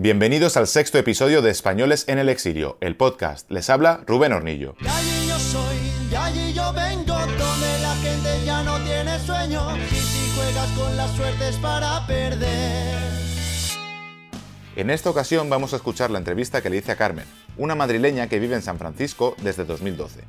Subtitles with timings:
[0.00, 3.50] Bienvenidos al sexto episodio de Españoles en el Exilio, el podcast.
[3.50, 4.76] Les habla Rubén Hornillo.
[4.80, 5.76] De allí yo soy,
[6.08, 9.76] de allí yo vengo, donde la gente ya no tiene sueño.
[9.76, 13.17] Y si juegas con la suerte es para perder.
[14.78, 17.24] En esta ocasión vamos a escuchar la entrevista que le hice a Carmen,
[17.56, 20.20] una madrileña que vive en San Francisco desde 2012.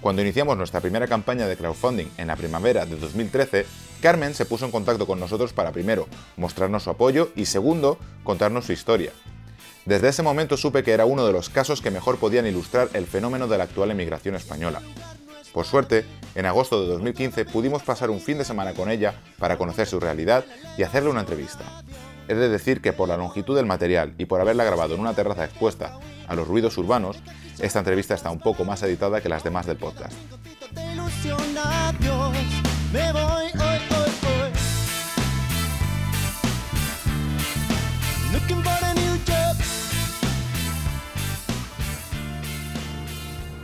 [0.00, 3.64] Cuando iniciamos nuestra primera campaña de crowdfunding en la primavera de 2013,
[4.02, 8.64] Carmen se puso en contacto con nosotros para primero mostrarnos su apoyo y segundo contarnos
[8.64, 9.12] su historia.
[9.84, 13.06] Desde ese momento supe que era uno de los casos que mejor podían ilustrar el
[13.06, 14.82] fenómeno de la actual emigración española.
[15.52, 19.56] Por suerte, en agosto de 2015 pudimos pasar un fin de semana con ella para
[19.56, 20.44] conocer su realidad
[20.76, 21.62] y hacerle una entrevista.
[22.26, 25.12] He de decir que por la longitud del material y por haberla grabado en una
[25.12, 27.22] terraza expuesta a los ruidos urbanos,
[27.58, 30.14] esta entrevista está un poco más editada que las demás del podcast.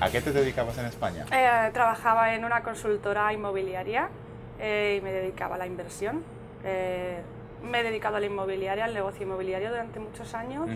[0.00, 1.24] ¿A qué te dedicabas en España?
[1.30, 4.08] Eh, trabajaba en una consultora inmobiliaria
[4.58, 6.22] eh, y me dedicaba a la inversión.
[6.64, 7.22] Eh,
[7.62, 10.68] me he dedicado a la inmobiliaria, al negocio inmobiliario durante muchos años.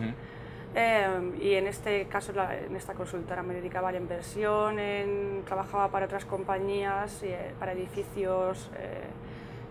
[0.77, 1.07] Eh,
[1.41, 5.89] y en este caso, la- en esta consultora me dedicaba a la inversión, en- trabajaba
[5.89, 9.03] para otras compañías, eh, para edificios eh,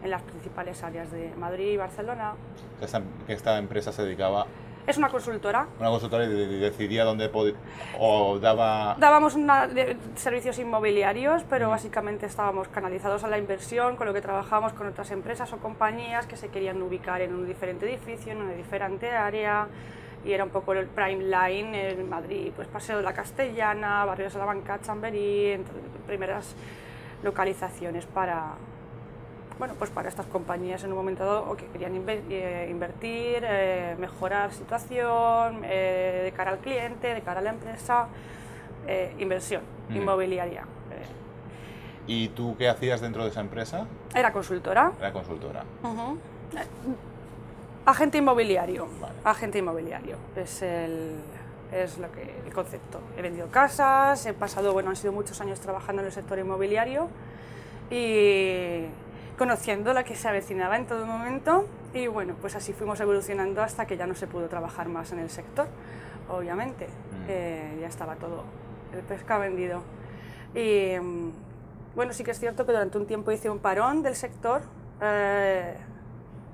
[0.04, 2.34] en las principales áreas de Madrid y Barcelona.
[2.82, 4.46] Esta, esta empresa se dedicaba
[4.86, 5.66] Es una consultora.
[5.80, 7.54] una consultora y de- de- decidía dónde podía
[8.00, 14.08] o daba Dábamos una de- servicios inmobiliarios, pero básicamente estábamos canalizados a la inversión, con
[14.08, 17.86] lo que trabajábamos con otras empresas o compañías que se querían ubicar en un diferente
[17.90, 19.68] edificio, en una diferente área,
[20.26, 24.26] y era un poco el prime line en Madrid, pues Paseo de la Castellana, Barrio
[24.26, 25.74] de Salamanca, Chamberí, entre
[26.08, 26.56] primeras
[27.24, 28.52] localizaciones para,
[29.60, 33.44] bueno, pues para estas compañías en un momento dado o que querían inve- eh, invertir,
[33.48, 38.08] eh, mejorar situación eh, de cara al cliente, de cara a la empresa,
[38.88, 39.96] eh, inversión Mm.
[39.98, 40.66] inmobiliaria.
[42.08, 43.86] ¿Y tú qué hacías dentro de esa empresa?
[44.14, 45.64] era consultora, Era consultora.
[45.84, 46.18] Ujú.
[46.58, 46.66] Eh,
[47.86, 49.14] agente inmobiliario, Vale.
[49.24, 51.16] agente inmobiliario es el
[51.72, 53.00] es lo que el concepto.
[53.18, 57.08] He vendido casas, he pasado, bueno, han sido muchos años trabajando en el sector inmobiliario
[57.90, 58.86] y
[59.38, 63.86] conociendo la que se avecinaba en todo momento y bueno, pues así fuimos evolucionando hasta
[63.86, 65.68] que ya no se pudo trabajar más en el sector,
[66.30, 66.88] obviamente.
[67.28, 68.44] Eh, ya estaba todo
[68.94, 69.82] el pescado vendido.
[70.56, 71.32] Y mm,
[71.96, 74.62] bueno, sí que es cierto que durante un tiempo hice un parón del sector.
[75.02, 75.76] eh,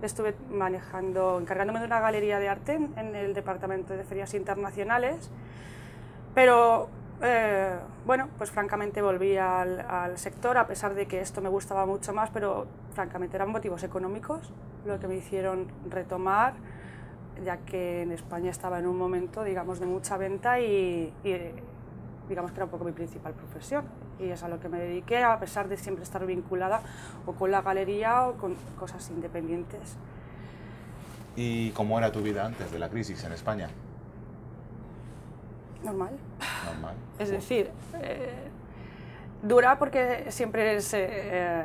[0.01, 5.29] estuve manejando, encargándome de una galería de arte en, en el departamento de ferias internacionales.
[6.33, 6.89] Pero
[7.21, 7.75] eh,
[8.05, 12.13] bueno, pues francamente volví al, al sector a pesar de que esto me gustaba mucho
[12.13, 14.51] más, pero francamente eran motivos económicos
[14.85, 16.53] lo que me hicieron retomar,
[17.43, 21.35] ya que en España estaba en un momento, digamos, de mucha venta y, y,
[22.27, 23.85] digamos que era un poco mi principal profesión.
[24.19, 26.81] Y es a lo que me dediqué, a pesar de siempre estar vinculada
[27.25, 29.95] o con la galería o con cosas independientes.
[31.35, 33.69] ¿Y cómo era tu vida antes de la crisis en España?
[35.83, 36.11] Normal.
[36.65, 36.95] Normal.
[37.19, 38.33] Es decir, eh,
[39.43, 41.63] dura porque siempre es eh,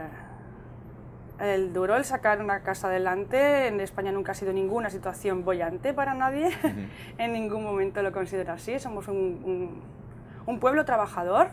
[1.40, 3.66] el duro el sacar una casa adelante.
[3.66, 6.50] En España nunca ha sido ninguna situación bollante para nadie.
[7.18, 8.78] en ningún momento lo considero así.
[8.78, 9.82] Somos un, un-
[10.46, 11.48] un pueblo trabajador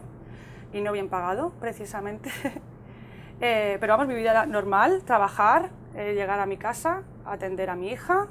[0.73, 2.29] y no bien pagado, precisamente.
[3.43, 7.89] Eh, pero vamos, mi vida normal, trabajar, eh, llegar a mi casa, atender a mi
[7.89, 8.27] hija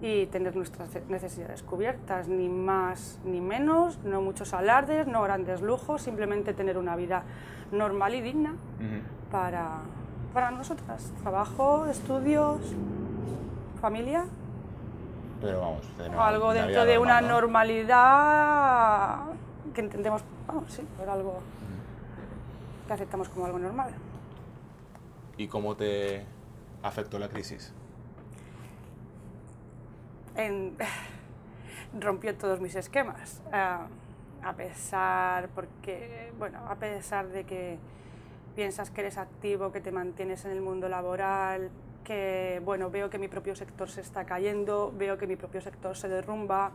[0.00, 6.02] y tener nuestras necesidades cubiertas, ni más ni menos, no muchos alardes, no grandes lujos,
[6.02, 7.24] simplemente tener una vida
[7.72, 8.54] normal y digna
[9.30, 9.80] para,
[10.32, 11.12] para nosotras.
[11.22, 12.60] Trabajo, estudios,
[13.80, 14.26] familia,
[15.40, 19.24] Pero vamos, de o algo dentro de una normalidad
[19.74, 21.40] que entendemos, vamos, sí, pero algo
[22.86, 23.90] que aceptamos como algo normal.
[25.36, 26.24] ¿Y cómo te
[26.82, 27.72] afectó la crisis?
[30.38, 30.76] En-
[32.00, 33.42] rompió todos mis esquemas.
[33.52, 33.86] ah,
[34.42, 37.76] a pesar, porque, bueno, a pesar de que
[38.54, 41.70] piensas que eres activo, que te mantienes en el mundo laboral,
[42.04, 45.96] que, bueno, veo que mi propio sector se está cayendo, veo que mi propio sector
[45.96, 46.70] se derrumba.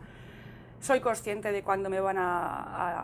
[0.80, 2.48] Soy consciente de cuándo me van a,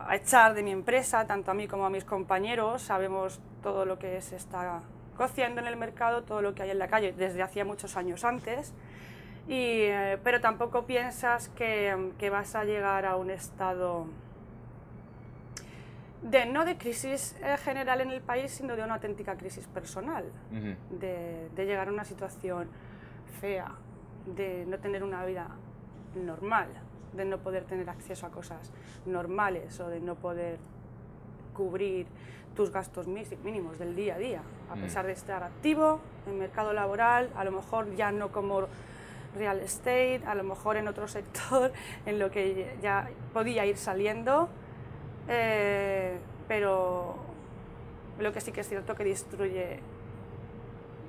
[0.05, 2.83] a- a echar de mi empresa, tanto a mí como a mis compañeros.
[2.83, 4.81] Sabemos todo lo que se está
[5.17, 8.23] cociendo en el mercado, todo lo que hay en la calle desde hacía muchos años
[8.23, 8.73] antes.
[9.47, 14.05] Y, eh, pero tampoco piensas que, que vas a llegar a un estado
[16.21, 20.25] de no de crisis eh, general en el país, sino de una auténtica crisis personal,
[20.91, 22.67] de, de llegar a una situación
[23.39, 23.71] fea,
[24.25, 25.47] de no tener una vida
[26.15, 26.67] normal,
[27.13, 28.71] de no poder tener acceso a cosas
[29.05, 30.59] normales o de no poder
[31.53, 32.05] cubrir
[32.55, 37.29] tus gastos mínimos del día a día, a pesar de estar activo en mercado laboral,
[37.35, 38.67] a lo mejor ya no como
[39.35, 41.71] real estate, a lo mejor en otro sector
[42.05, 44.49] en lo que ya podía ir saliendo,
[45.27, 46.17] eh,
[46.47, 47.15] pero
[48.19, 49.79] lo que sí que es cierto que destruye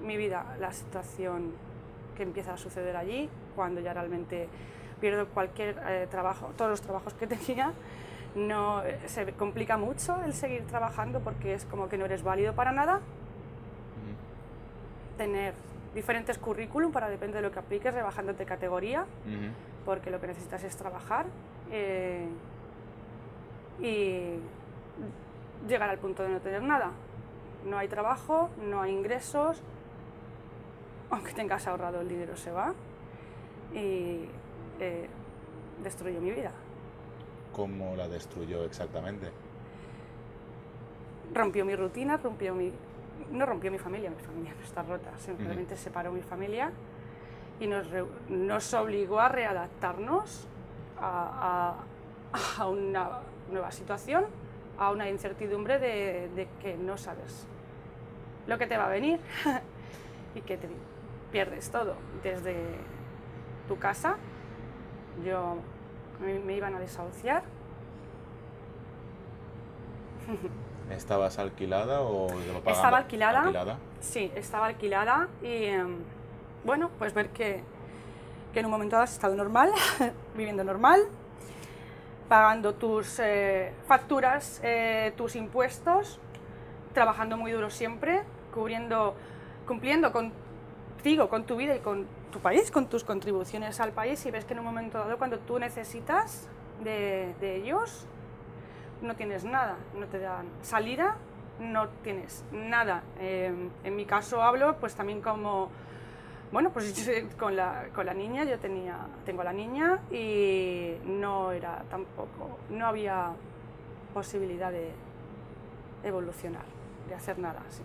[0.02, 1.52] mi vida la situación
[2.16, 4.48] que empieza a suceder allí, cuando ya realmente
[5.00, 7.72] pierdo cualquier eh, trabajo, todos los trabajos que tenía,
[8.34, 12.54] no, eh, se complica mucho el seguir trabajando porque es como que no eres válido
[12.54, 13.00] para nada,
[15.18, 15.54] tener
[15.94, 19.06] diferentes currículum para depende de lo que apliques, rebajándote categoría,
[19.84, 21.26] porque lo que necesitas es trabajar
[21.70, 22.26] eh,
[23.80, 24.38] y
[25.68, 26.92] llegar al punto de no tener nada.
[27.64, 29.62] No hay trabajo, no hay ingresos,
[31.10, 32.74] aunque tengas ahorrado el dinero se va
[33.74, 34.26] y
[34.80, 35.08] eh,
[35.82, 36.52] destruyó mi vida.
[37.52, 39.30] ¿Cómo la destruyó exactamente?
[41.34, 42.72] Rompió mi rutina, rompió mi...
[43.32, 46.70] No rompió mi familia, mi familia no está rota, simplemente separó mi familia
[47.60, 50.46] y nos, re- nos obligó a readaptarnos
[51.00, 51.74] a,
[52.32, 53.20] a- a una
[53.50, 54.24] nueva situación,
[54.78, 57.46] a una incertidumbre de, de que no sabes
[58.46, 59.20] lo que te va a venir
[60.34, 60.68] y que te
[61.30, 62.56] pierdes todo, desde
[63.68, 64.16] tu casa,
[65.24, 65.56] yo
[66.20, 67.42] me, me iban a desahuciar,
[70.90, 72.70] ¿Estabas alquilada o lo?
[72.70, 73.40] Estaba alquilada.
[73.40, 73.78] ¿Alquilada?
[74.00, 75.98] Sí, estaba alquilada y em,
[76.64, 77.62] bueno, pues ver que,
[78.52, 79.72] que en un momento dado has estado normal,
[80.36, 81.00] viviendo normal,
[82.28, 86.18] pagando tus eh, facturas, eh, tus impuestos,
[86.92, 88.22] trabajando muy duro siempre,
[88.54, 89.14] cubriendo,
[89.66, 94.30] cumpliendo contigo, con tu vida y con tu país, con tus contribuciones al país y
[94.30, 96.48] ves que en un momento dado cuando tú necesitas
[96.82, 98.06] de, de ellos,
[99.02, 101.16] no tienes nada, no te dan salida,
[101.60, 103.02] no tienes nada.
[103.18, 103.52] Eh,
[103.84, 105.70] en mi caso hablo pues también como,
[106.50, 111.84] bueno, pues con la, con la niña, yo tenía, tengo la niña y no era
[111.90, 113.32] tampoco, no había
[114.14, 114.90] posibilidad de
[116.04, 116.64] evolucionar,
[117.08, 117.82] de hacer nada así.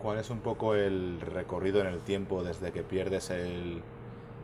[0.00, 3.82] ¿Cuál es un poco el recorrido en el tiempo desde que pierdes el,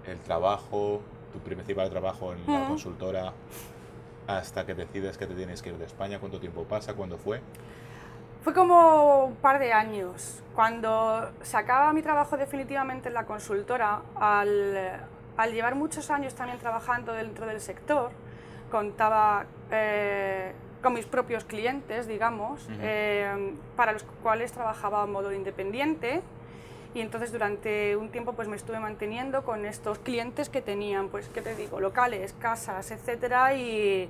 [0.06, 1.00] el trabajo,
[1.32, 3.32] tu principal trabajo en la consultora,
[4.26, 6.18] hasta que decides que te tienes que ir de España?
[6.18, 6.94] ¿Cuánto tiempo pasa?
[6.94, 7.40] ¿Cuándo fue?
[8.42, 10.42] Fue como un par de años.
[10.54, 15.00] Cuando se acaba mi trabajo definitivamente en la consultora, al,
[15.36, 18.10] al llevar muchos años también trabajando dentro del sector,
[18.70, 20.52] contaba eh,
[20.82, 22.74] con mis propios clientes, digamos, Ujú.
[22.80, 26.22] eh, para los cuales trabajaba a modo independiente.
[26.96, 31.28] Y entonces durante un tiempo pues me estuve manteniendo con estos clientes que tenían, pues,
[31.28, 31.78] ¿qué te digo?
[31.78, 34.08] Locales, casas, etcétera, y,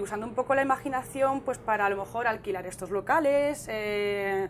[0.00, 4.48] usando un poco la imaginación pues para a lo mejor alquilar estos locales, eh,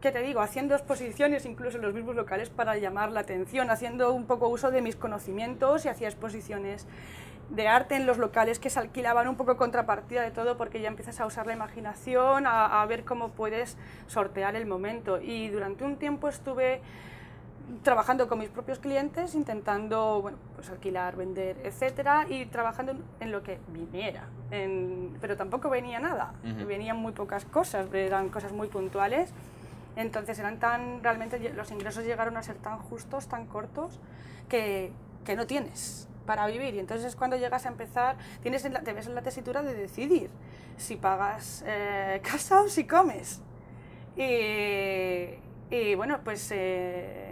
[0.00, 0.40] ¿qué te digo?
[0.40, 4.72] Haciendo exposiciones incluso en los mismos locales para llamar la atención, haciendo un poco uso
[4.72, 6.88] de mis conocimientos y hacía exposiciones
[7.50, 10.88] de arte en los locales que se alquilaban un poco contrapartida de todo porque ya
[10.88, 13.76] empiezas a usar la imaginación, a ver cómo puedes
[14.08, 15.20] sortear el momento.
[15.20, 16.80] Y durante un tiempo estuve
[17.82, 23.42] trabajando con mis propios clientes, intentando bueno, pues alquilar, vender, etcétera, y trabajando en, lo
[23.42, 24.24] que viniera.
[24.50, 26.66] En- pero tampoco venía nada, Ujú.
[26.66, 29.32] venían muy pocas cosas, eran cosas muy puntuales.
[29.96, 33.98] Entonces eran tan, realmente los ingresos llegaron a ser tan justos, tan cortos,
[34.48, 34.90] que,
[35.24, 36.74] que no tienes para vivir.
[36.74, 39.62] Y entonces es cuando llegas a empezar, tienes en la- te ves en la tesitura
[39.62, 40.30] de decidir
[40.78, 43.40] si pagas eh, casa o si comes.
[44.16, 45.34] Y,
[45.74, 47.31] y bueno, pues eh,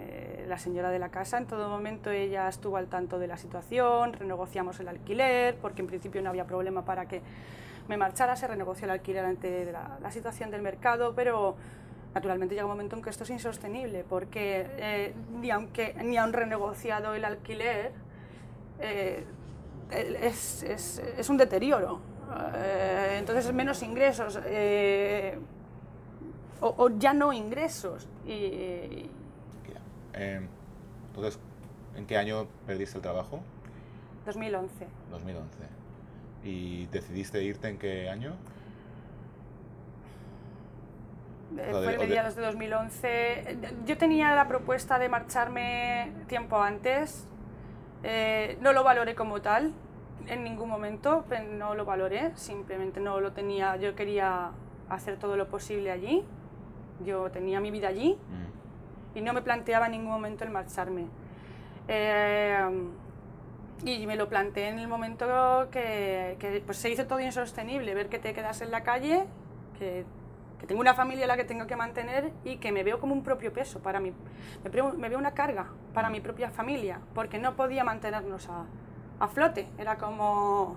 [0.51, 4.13] la señora de la casa en todo momento ella estuvo al tanto de la situación,
[4.13, 7.23] renegociamos el alquiler, porque en principio no había problema para que
[7.89, 11.57] me marchara, se renegoció el alquiler ante la, la situación del mercado, pero
[12.15, 16.33] naturalmente llega un momento en que esto es insostenible, porque eh, ni, aunque, ni aun
[16.33, 17.93] renegociado el alquiler,
[18.81, 19.25] eh,
[19.91, 22.01] es, es- es un deterioro.
[22.55, 24.39] Eh, entonces, menos ingresos.
[24.45, 25.39] eh,
[26.61, 28.09] o, o ya no ingresos.
[28.27, 29.09] Y.
[30.15, 30.41] Eh,
[31.09, 31.39] entonces,
[31.97, 33.41] ¿en qué año perdiste el trabajo?
[34.27, 34.87] 2011.
[35.11, 35.57] 2011.
[36.45, 38.35] ¿Y decidiste irte en qué año?
[41.59, 43.09] Eh, Fue mediados de 2011.
[43.09, 47.27] Eh, Yo tenía la propuesta de marcharme tiempo antes.
[48.03, 49.73] Eh, no lo valoré como tal
[50.27, 53.77] en ningún momento, pe- no lo valoré, simplemente no lo tenía.
[53.77, 54.53] Yo quería
[54.89, 56.25] hacer todo lo posible allí.
[57.05, 58.60] Yo tenía mi vida allí Mm.
[59.15, 61.07] Y no me planteaba en ningún momento el marcharme.
[61.89, 62.89] Eh,
[63.85, 68.09] y me lo planteé en el momento que, que, pues se hizo todo insostenible, ver
[68.09, 69.25] que te quedas en la calle,
[69.79, 70.05] que,
[70.59, 73.15] que, tengo una familia a la que tengo que mantener y que me veo como
[73.15, 74.13] un propio peso para mí.
[74.63, 78.67] Me, me veo una carga para mi propia familia, porque no podía mantenernos a,
[79.19, 79.69] a flote.
[79.79, 80.77] Era como...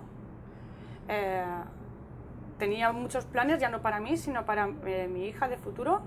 [1.08, 1.44] Eh,
[2.58, 6.02] tenía muchos planes, ya no para mí, sino para eh, mi hija de futuro,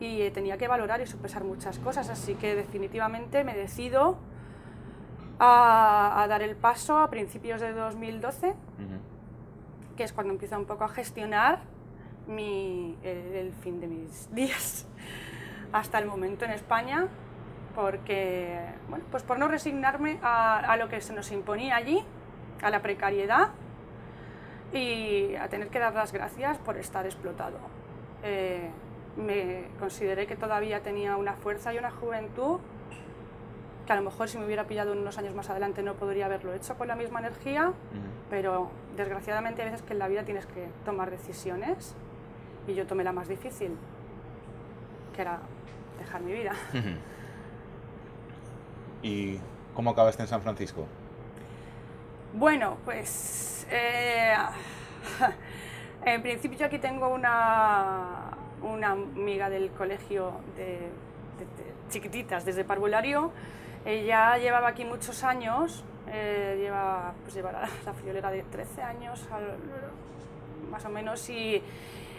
[0.00, 4.16] y eh, tenía que valorar y sopesar muchas cosas, así que definitivamente me decido
[5.38, 8.54] a, dar el paso a principios de 2012,
[9.96, 11.60] que es cuando empiezo un poco a gestionar
[12.26, 14.86] mi, el, fin de mis días
[15.72, 17.06] hasta el momento en España,
[17.74, 22.02] porque, bueno, pues por no resignarme a, a lo que se nos imponía allí,
[22.62, 23.50] a la precariedad
[24.72, 27.58] y a tener que dar las gracias por estar explotado.
[28.22, 28.70] Eh,
[29.16, 32.60] me consideré que todavía tenía una fuerza y una juventud
[33.86, 36.54] que a lo mejor si me hubiera pillado unos años más adelante no podría haberlo
[36.54, 37.72] hecho con la misma energía,
[38.28, 41.94] pero desgraciadamente hay veces que en la vida tienes que tomar decisiones
[42.68, 43.76] y yo tomé la más difícil,
[45.14, 45.40] que era
[45.98, 46.52] dejar mi vida.
[49.02, 49.38] ¿Y
[49.74, 50.86] cómo acabaste en San Francisco?
[52.32, 54.34] Bueno, pues eh,
[56.04, 58.30] en principio yo aquí tengo una,
[58.62, 60.78] una amiga del colegio de,
[61.88, 63.32] chiquititas, desde parvulario.
[63.84, 67.52] Ella llevaba aquí muchos años, eh, lleva, pues lleva
[67.84, 69.26] la, friolera de 13 años
[70.70, 71.62] más o menos y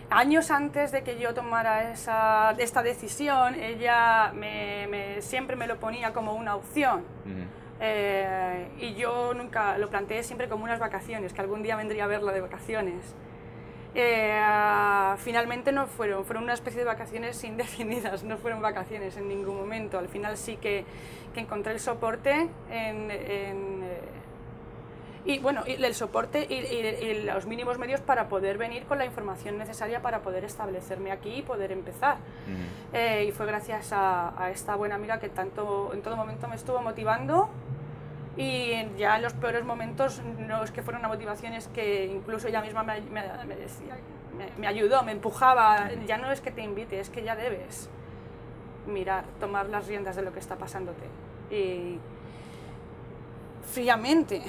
[0.09, 6.13] años antes de que yo tomara esa, esta decisión, ella me, siempre me lo ponía
[6.13, 7.03] como una opción.
[7.83, 12.07] Eh, y yo nunca lo planteé siempre como unas vacaciones, que algún día vendría a
[12.07, 13.15] verla de vacaciones.
[13.93, 14.41] Eh,
[15.17, 19.99] finalmente no fueron, fueron una especie de vacaciones indefinidas, no fueron vacaciones en ningún momento.
[19.99, 20.85] Al final sí que,
[21.33, 23.99] que encontré el soporte en, en eh,
[25.23, 29.05] y bueno, y el soporte y, y, los mínimos medios para poder venir con la
[29.05, 32.17] información necesaria para poder establecerme aquí y poder empezar.
[32.93, 36.55] eh, y fue gracias a, a, esta buena amiga que tanto en todo momento me
[36.55, 37.49] estuvo motivando
[38.37, 42.47] y ya en los peores momentos no es que fueron una motivación, es que incluso
[42.47, 43.97] ella misma me, me, me decía,
[44.57, 47.89] me, ayudó, me empujaba, ya no es que te invite, es que ya debes
[48.87, 51.05] mirar, tomar las riendas de lo que está pasándote.
[51.51, 51.99] Y
[53.63, 54.41] fríamente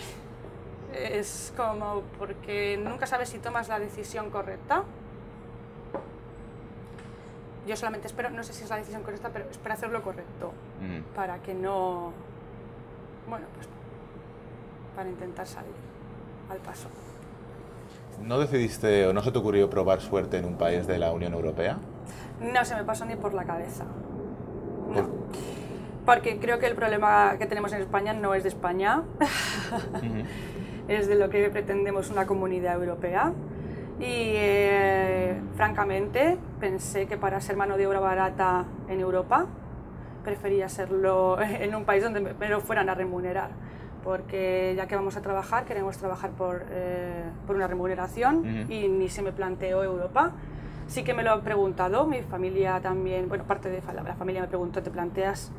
[0.94, 4.84] es como porque nunca sabes si tomas la decisión correcta.
[7.66, 10.52] Yo solamente espero, no sé si es la decisión correcta, pero espero hacer lo correcto
[10.80, 11.14] mm.
[11.14, 12.12] para que no,
[13.28, 13.68] bueno, pues
[14.96, 15.72] para intentar salir
[16.50, 16.88] al paso.
[18.20, 21.32] ¿No decidiste o no se te ocurrió probar suerte en un país de la Unión
[21.32, 21.78] Europea?
[22.40, 23.84] No se me pasó ni por la cabeza.
[24.94, 25.08] No.
[26.04, 29.02] Porque creo que el problema que tenemos en España no es de España.
[29.20, 30.24] Uh -huh.
[30.88, 33.32] es de lo que pretendemos una comunidad europea.
[33.98, 39.46] Y eh, francamente pensé que para ser mano de obra barata en Europa
[40.22, 43.50] prefería serlo en un país donde me lo fueran a remunerar.
[44.02, 48.70] Porque ya que vamos a trabajar, queremos trabajar por, eh, por una remuneración uh -huh.
[48.70, 50.32] y ni se me planteó Europa.
[50.88, 54.48] Sí que me lo he preguntado, mi familia también, bueno, parte de la familia me
[54.48, 55.52] preguntó, ¿te planteas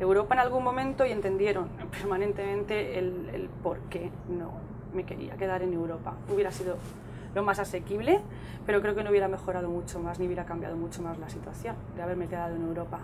[0.00, 1.06] Europa en algún momento?
[1.06, 4.50] Y entendieron permanentemente el, el por qué no
[4.92, 6.14] me quería quedar en Europa.
[6.32, 6.76] Hubiera sido
[7.34, 8.20] lo más asequible,
[8.66, 11.76] pero creo que no hubiera mejorado mucho más, ni hubiera cambiado mucho más la situación
[11.96, 13.00] de haberme quedado en Europa,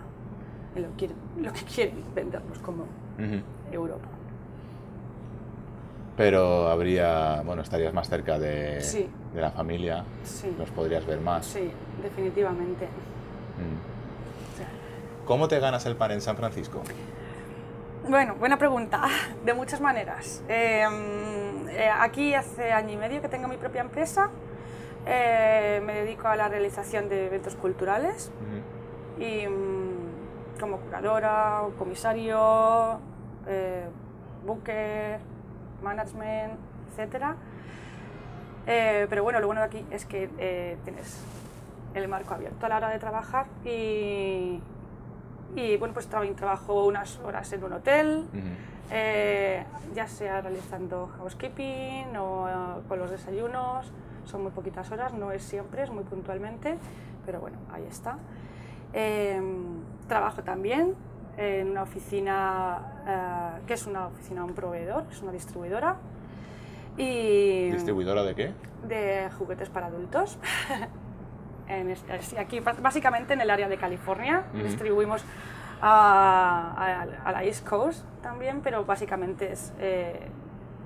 [0.75, 3.41] lo, que, lo que quieren vendernos como uh -huh.
[3.71, 4.07] Europa.
[6.17, 9.09] Pero habría, bueno, estarías más cerca de, sí.
[9.33, 10.53] de la familia, sí.
[10.57, 11.45] los podrías ver más.
[11.45, 11.71] Sí,
[12.03, 12.85] definitivamente.
[12.85, 14.57] Mm.
[14.57, 14.63] Sí.
[15.25, 16.81] ¿Cómo te ganas el pan en San Francisco?
[18.07, 19.07] Bueno, buena pregunta,
[19.45, 20.43] de muchas maneras.
[20.49, 20.85] Eh,
[21.69, 24.29] eh, aquí hace año y medio que tengo mi propia empresa,
[25.05, 28.31] eh, me dedico a la realización de eventos culturales
[29.17, 29.23] uh -huh.
[29.23, 29.80] y mm,
[30.61, 32.99] como curadora, comisario,
[33.47, 33.87] eh,
[34.45, 35.19] booker,
[35.83, 36.53] management,
[36.95, 37.35] etc.
[39.09, 41.21] pero bueno, lo bueno de aquí es que tienes
[41.93, 44.61] el marco abierto a la hora de trabajar y,
[45.55, 48.55] y bueno, pues también trabajo unas horas en un hotel, uh -huh.
[48.91, 52.47] eh, ya sea realizando housekeeping o
[52.87, 53.91] con los desayunos,
[54.25, 56.77] son muy poquitas horas, no es siempre, es muy puntualmente,
[57.25, 58.17] pero bueno, ahí está.
[60.01, 60.95] Eh, trabajo también
[61.37, 65.95] en una oficina, uh, que es una oficina, un proveedor, es una distribuidora.
[66.97, 68.53] Y, ¿Distribuidora de qué?
[68.87, 70.37] De juguetes para adultos.
[71.67, 71.95] en,
[72.37, 74.63] aquí básicamente en el área de California, uh -huh.
[74.63, 75.23] distribuimos
[75.81, 80.27] a, a, a, la East Coast también, pero básicamente es eh,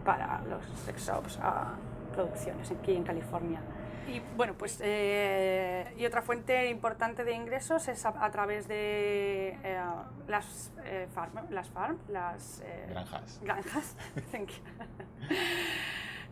[0.05, 1.73] para los sex shops a
[2.13, 3.59] producciones aquí en California.
[4.07, 9.57] Y bueno, pues eh, y otra fuente importante de ingresos es a, a través de
[9.63, 9.81] eh,
[10.27, 13.39] las, eh, farm, las farm, las eh, Granjas.
[13.43, 13.97] Granjas,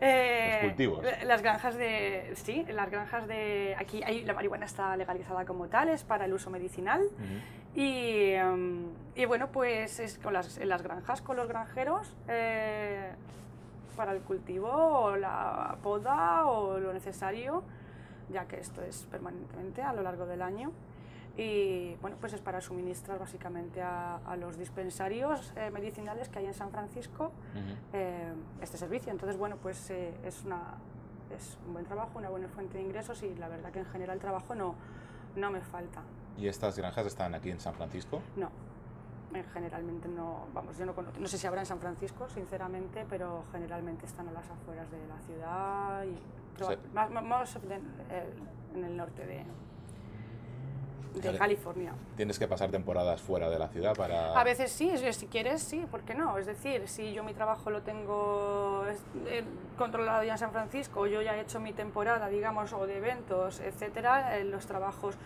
[0.00, 1.04] Los cultivos.
[1.24, 2.32] Las granjas de.
[2.34, 3.74] Sí, las granjas de.
[3.78, 7.00] Aquí hay, la marihuana está legalizada como tal, es para el uso medicinal.
[7.74, 12.14] Y, em, y bueno, pues es con las, en las granjas con los granjeros
[13.94, 17.62] para el cultivo o la poda o lo necesario,
[18.30, 20.70] ya que esto es permanentemente a lo largo del año.
[21.36, 26.46] Y bueno, pues es para suministrar básicamente a, a los dispensarios eh, medicinales que hay
[26.46, 27.24] en San Francisco
[27.54, 27.74] Ujú.
[27.92, 29.10] eh, este servicio.
[29.10, 30.60] Entonces, bueno, pues eh, es, una,
[31.36, 34.14] es un buen trabajo, una buena fuente de ingresos y la verdad que en general
[34.14, 34.76] el trabajo no,
[35.34, 36.02] no me falta.
[36.38, 38.20] ¿Y estas granjas están aquí en San Francisco?
[38.36, 38.50] No,
[39.42, 43.44] generalmente no, vamos, yo no conozco, no sé si habrá en San Francisco, sinceramente, pero
[43.50, 46.16] generalmente están a las afueras de la ciudad y
[46.56, 46.72] Sí.
[46.92, 47.72] más, más- en,
[48.10, 48.32] eh,
[48.76, 49.44] el norte de,
[51.20, 51.38] de.
[51.38, 51.92] California.
[52.16, 54.38] ¿Tienes que pasar temporadas fuera de la ciudad para...?
[54.38, 56.38] A veces sí, si quieres sí, ¿por qué no?
[56.38, 58.84] Es decir, si yo mi trabajo lo tengo
[59.26, 59.44] eh,
[59.78, 63.60] controlado ya en San Francisco, yo ya he hecho mi temporada, digamos, o de eventos,
[63.60, 65.16] etcétera, eh, los trabajos,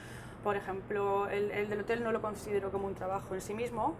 [0.44, 3.94] por ejemplo, el, el del hotel no lo considero como un trabajo en sí mismo,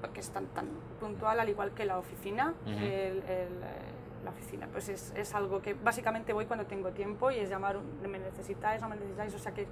[0.00, 0.68] porque es tan, tan
[1.00, 2.54] puntual al igual que la oficina.
[2.62, 2.70] Ujú.
[2.70, 3.22] el- el,
[3.62, 7.48] eh, la oficina, pues es, es algo que básicamente voy cuando tengo tiempo y es
[7.48, 9.68] llamar, me necesitáis, no me necesitáis, o sea que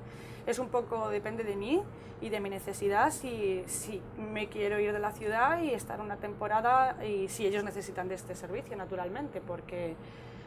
[0.46, 1.82] es un poco, depende de mí
[2.20, 6.16] y de mi necesidad, si, si me quiero ir de la ciudad y estar una
[6.18, 9.96] temporada y si ellos necesitan de este servicio, naturalmente, porque,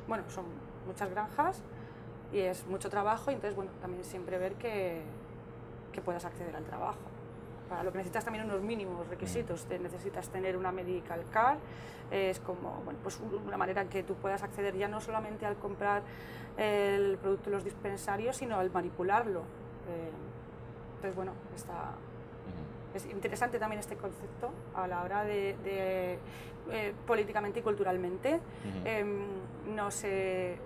[0.08, 0.46] bueno, son
[0.88, 1.62] muchas granjas
[2.32, 5.02] y es mucho trabajo y entonces, bueno, también siempre ver que,
[5.92, 7.00] que puedas acceder al trabajo.
[7.70, 9.66] Para lo que necesitas también unos mínimos requisitos.
[9.66, 11.58] Te necesitas tener una medical card,
[12.10, 15.56] es como bueno, pues un- una manera que tú puedas acceder ya no solamente al
[15.58, 16.02] comprar
[16.58, 19.42] el producto en los dispensarios, sino al manipularlo.
[19.42, 20.10] Eh,
[20.96, 21.92] entonces, bueno, está,
[22.96, 26.18] es interesante también este concepto a la hora de, de,
[26.72, 28.36] eh, políticamente y culturalmente.
[28.36, 28.80] Ujú.
[28.88, 29.20] Em,
[29.76, 30.58] no sé,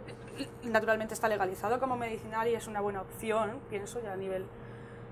[0.63, 4.46] naturalmente está legalizado como medicinal y es una buena opción, pienso ya a nivel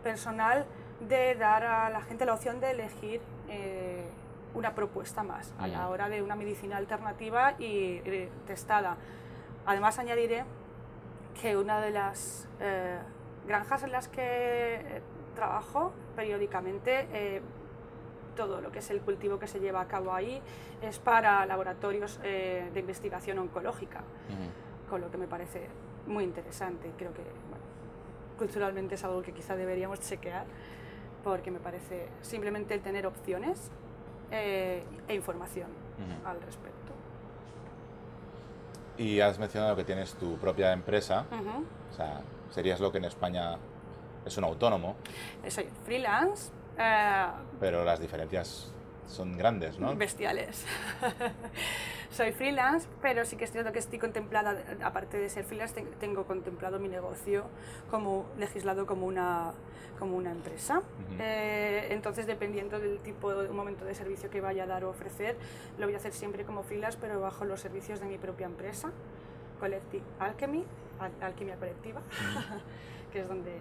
[0.03, 0.65] personal,
[0.99, 4.05] de dar a la gente la opción de elegir eh,
[4.53, 8.97] una propuesta más a la hora de una medicina alternativa y eh, testada.
[9.65, 10.43] Además añadiré
[11.39, 12.99] que una de las eh,
[13.47, 15.01] granjas en las que
[15.35, 17.41] trabajo periódicamente,
[18.35, 20.41] todo lo que es el cultivo que se lleva a cabo ahí
[20.81, 24.01] es para laboratorios eh, de investigación oncológica.
[24.91, 25.69] Con lo que me parece
[26.05, 26.91] muy interesante.
[26.97, 27.63] Creo que bueno,
[28.37, 30.45] culturalmente es algo que quizá deberíamos chequear,
[31.23, 33.71] porque me parece simplemente el tener opciones
[34.31, 36.27] eh, e información Ujú.
[36.27, 36.91] al respecto.
[38.97, 41.63] Y has mencionado que tienes tu propia empresa, Ujú.
[41.89, 43.57] o sea, serías lo que en España
[44.25, 44.97] es un autónomo,
[45.47, 47.27] Soy freelance, eh,
[47.61, 48.73] pero las diferencias
[49.07, 49.95] son grandes, ¿no?
[49.95, 50.65] bestiales.
[52.11, 55.89] Soy freelance, pero sí que es cierto que estoy contemplada, aparte de ser freelance, ten-
[55.99, 57.45] tengo contemplado mi negocio
[57.89, 59.53] como legislado como una,
[59.97, 60.81] como una empresa.
[61.19, 65.37] Eh, entonces, dependiendo del tipo de momento de servicio que vaya a dar o ofrecer,
[65.77, 68.91] lo voy a hacer siempre como freelance, pero bajo los servicios de mi propia empresa,
[69.61, 70.65] Collective Alchemy,
[70.99, 72.01] Al- Alquimia Colectiva,
[73.13, 73.57] que es donde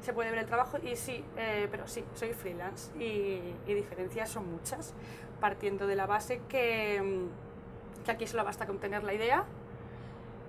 [0.00, 0.78] se puede ver el trabajo.
[0.82, 4.94] Y sí, eh, pero sí, soy freelance y, y diferencias son muchas,
[5.40, 9.44] partiendo de la base que, mm, que aquí solo basta con tener la idea,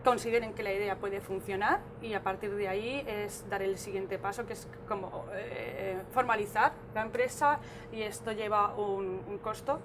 [0.03, 4.17] consideren que la idea puede funcionar y a partir de ahí es dar el siguiente
[4.17, 7.59] paso, que es como eh, formalizar la empresa
[7.91, 9.79] y esto lleva un, un costo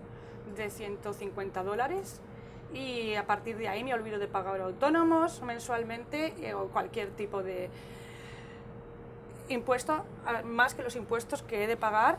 [0.56, 2.20] de 150 dólares
[2.72, 7.42] y a partir de ahí me olvido de pagar autónomos mensualmente eh, o cualquier tipo
[7.42, 7.70] de
[9.48, 12.18] impuesto, a- más que los impuestos que he de pagar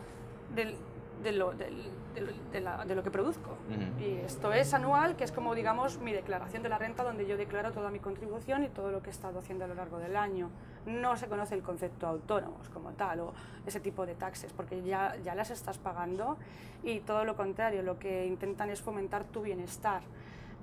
[0.53, 0.75] del-
[1.23, 3.57] de, lo, del- del- de la- de lo que produzco.
[3.69, 4.03] Ujú.
[4.03, 7.35] Y esto es anual, que es como, digamos, mi declaración de la renta, donde yo
[7.37, 10.15] declaro toda mi contribución y todo lo que he estado haciendo a lo largo del
[10.15, 10.49] año.
[10.85, 13.33] No se conoce el concepto autónomos como tal, o
[13.65, 16.37] ese tipo de taxes, porque ya, ya las estás pagando
[16.83, 20.01] y todo lo contrario, lo que intentan es fomentar tu bienestar.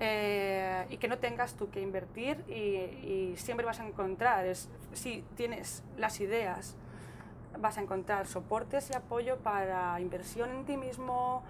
[0.05, 5.23] Eh, y que no tengas tú que invertir y, siempre vas a encontrar, es, si
[5.37, 6.75] tienes las ideas,
[7.57, 11.41] vas a encontrar soportes y apoyo para inversión en ti mismo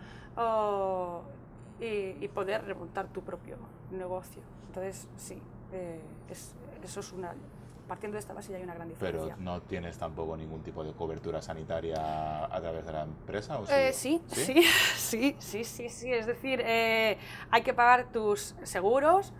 [1.79, 3.57] y, poder remontar tu propio
[3.89, 4.43] negocio.
[4.67, 7.33] Entonces, sí, eh, es- eso es una
[7.87, 9.35] partiendo de esta base ya hay una gran Pero diferencia.
[9.37, 13.73] no tienes tampoco ningún tipo de cobertura sanitaria a través de la empresa, ¿o sí?
[13.73, 14.63] Eh, sí, sí,
[14.95, 16.11] sí, sí, sí, sí.
[16.13, 17.17] Es decir, eh,
[17.51, 19.33] hay que pagar tus seguros,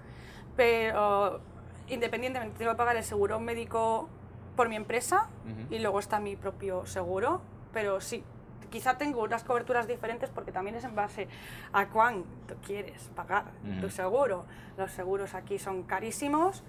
[0.55, 1.41] pero
[1.87, 4.09] independientemente, tengo que pagar el seguro médico
[4.55, 5.73] por mi empresa Ujú.
[5.73, 7.41] y luego está mi propio seguro,
[7.73, 8.23] pero sí,
[8.69, 11.27] quizá tengo unas coberturas diferentes porque también es en base
[11.73, 13.45] a cuánto quieres pagar
[13.79, 13.89] tu Ujú.
[13.89, 14.45] seguro.
[14.77, 16.63] Los seguros aquí son carísimos,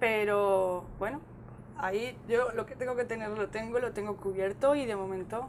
[0.00, 1.20] pero bueno,
[1.78, 5.46] ahí yo lo que tengo que tener lo tengo, lo tengo cubierto y de momento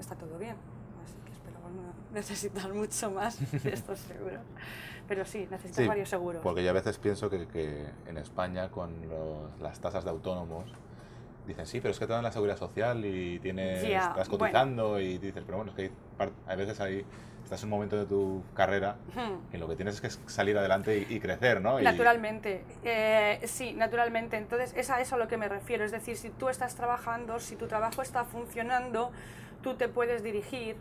[0.00, 0.56] está todo bien.
[1.04, 4.40] Así que espero no necesitar mucho más de estos seguros.
[5.06, 6.42] Pero sí, necesito Sí, varios seguros.
[6.42, 10.66] Porque yo a veces pienso que, que en España con los- las tasas de autónomos
[11.46, 14.38] dicen, sí, pero es que te dan la seguridad social y tienes, Ya, estás bueno.
[14.44, 17.06] cotizando y dices, pero bueno, es que hay, hay veces ahí
[17.48, 18.96] estás en un momento de tu carrera
[19.52, 21.80] en lo que tienes es que salir adelante y, y crecer, ¿no?
[21.80, 24.36] Y- Naturalmente, eh, sí, naturalmente.
[24.36, 25.82] Entonces, es a eso a lo que me refiero.
[25.82, 29.10] Es decir, si tú estás trabajando, si tu trabajo está funcionando,
[29.62, 30.76] tú te puedes dirigir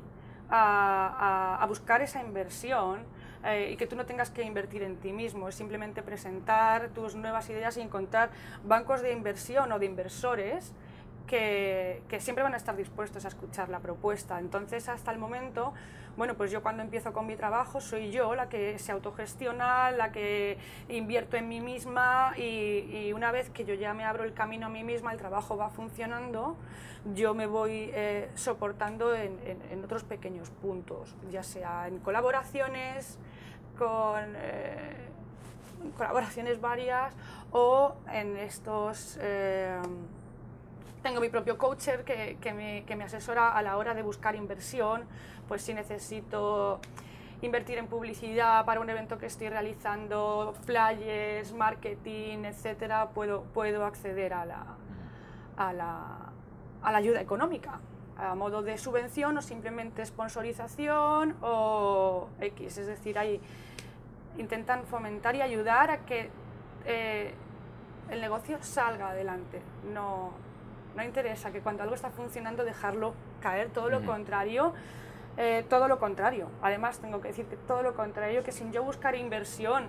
[0.50, 3.00] a, a- a buscar esa inversión
[3.46, 5.48] eh, y que tú no tengas que invertir en ti mismo.
[5.48, 8.30] Es simplemente presentar tus nuevas ideas y encontrar
[8.66, 10.74] bancos de inversión o de inversores
[11.28, 14.40] que, siempre van a estar dispuestos a escuchar la propuesta.
[14.40, 15.74] Entonces, hasta el momento,
[16.16, 20.12] bueno, pues yo cuando empiezo con mi trabajo soy yo la que se autogestiona, la
[20.12, 20.58] que
[20.90, 24.70] invierto en mí misma y, una vez que yo ya me abro el camino a
[24.70, 26.56] mí misma, el trabajo va funcionando,
[27.14, 33.20] yo me voy eh, soportando en otros pequeños puntos, ya sea en colaboraciones,
[33.78, 34.34] con...
[34.36, 35.08] eh,
[35.98, 37.14] colaboraciones varias
[37.52, 39.80] o en estos eh,
[41.08, 45.06] tengo mi propio coacher que, me, asesora a la hora de buscar inversión,
[45.48, 46.82] pues si necesito
[47.42, 54.46] invertir en publicidad para un evento que estoy realizando, flyers, marketing, etcétera, puedo, acceder a
[54.46, 56.34] la,
[56.82, 57.80] ayuda económica
[58.18, 63.40] a modo de subvención o simplemente sponsorización o X, es decir, hay,
[64.38, 66.30] intentan fomentar y ayudar a que
[66.86, 67.34] eh,
[68.10, 69.62] el negocio salga adelante.
[69.94, 70.47] No,
[70.98, 74.74] no interesa que cuando algo está funcionando dejarlo caer, todo lo contrario.
[75.40, 76.50] eh, todo lo contrario.
[76.64, 79.86] Además, tengo que decir que todo lo contrario, que sin yo buscar inversión,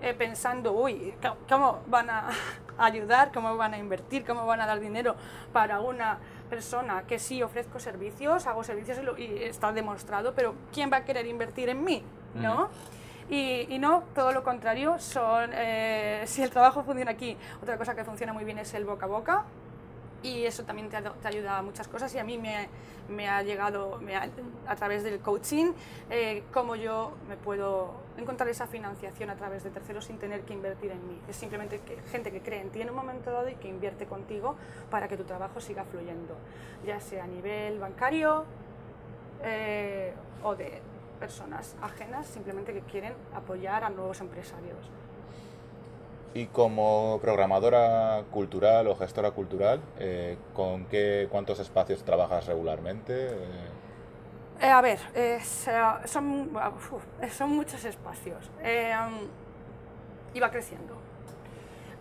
[0.00, 2.30] eh, pensando, uy, ¿cómo- ¿cómo van a
[2.78, 3.32] ayudar?
[3.34, 4.24] ¿Cómo van a invertir?
[4.24, 5.14] ¿Cómo van a dar dinero
[5.52, 10.98] para una persona que sí ofrezco servicios, hago servicios y, está demostrado, pero ¿quién va
[10.98, 12.02] a querer invertir en mí?
[12.34, 12.70] ¿No?
[13.28, 17.94] Y, y no, todo lo contrario, son, eh, si el trabajo funciona aquí, otra cosa
[17.94, 19.44] que funciona muy bien es el boca a boca,
[20.26, 20.96] y eso también te,
[21.28, 24.00] ayuda a muchas cosas y a mí me, ha llegado
[24.66, 25.72] a través del coaching
[26.10, 30.52] eh, cómo yo me puedo encontrar esa financiación a través de terceros sin tener que
[30.52, 31.20] invertir en mí.
[31.28, 34.06] Es simplemente que, gente que cree en ti en un momento dado y que invierte
[34.06, 34.56] contigo
[34.90, 36.36] para que tu trabajo siga fluyendo,
[36.84, 38.44] ya sea a nivel bancario
[39.44, 40.12] eh,
[40.42, 40.82] o de
[41.20, 44.90] personas ajenas simplemente que quieren apoyar a nuevos empresarios.
[46.36, 53.30] Y como programadora cultural o gestora cultural, eh, ¿con qué, cuántos espacios trabajas regularmente?
[54.60, 55.40] Eh, a ver, eh,
[56.04, 56.50] son,
[57.30, 58.50] son muchos espacios.
[60.34, 60.98] Y va creciendo.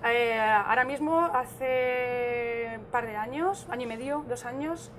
[0.03, 4.91] Ahora mismo, hace un par de años, año y medio, dos años,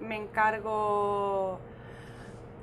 [0.00, 1.58] me encargo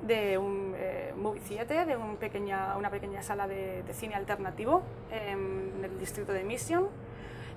[0.01, 4.81] de un eh, movie theater, de un pequeña, una pequeña sala de, de cine alternativo
[5.11, 6.87] en el distrito de Mission.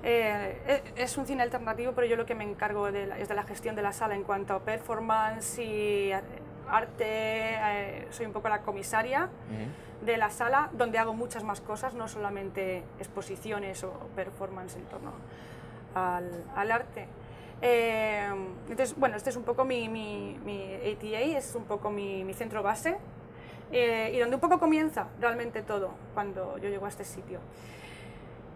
[0.03, 3.29] Eh, e- es un cine alternativo, pero yo lo que me encargo de la- es
[3.29, 6.13] de la gestión de la sala en cuanto a performance y
[6.69, 7.05] arte.
[7.07, 9.29] eh, soy un poco la comisaria
[10.05, 15.13] de la sala, donde hago muchas más cosas, no solamente exposiciones o performance en torno
[15.95, 17.07] al, al arte.
[17.67, 18.29] Eh,
[18.69, 22.35] entonces, bueno, este es un poco mi, mi, mi ATA, es un poco mi, mi
[22.35, 22.99] centro base
[23.73, 27.39] eh, y donde un poco comienza realmente todo cuando yo llego a este sitio.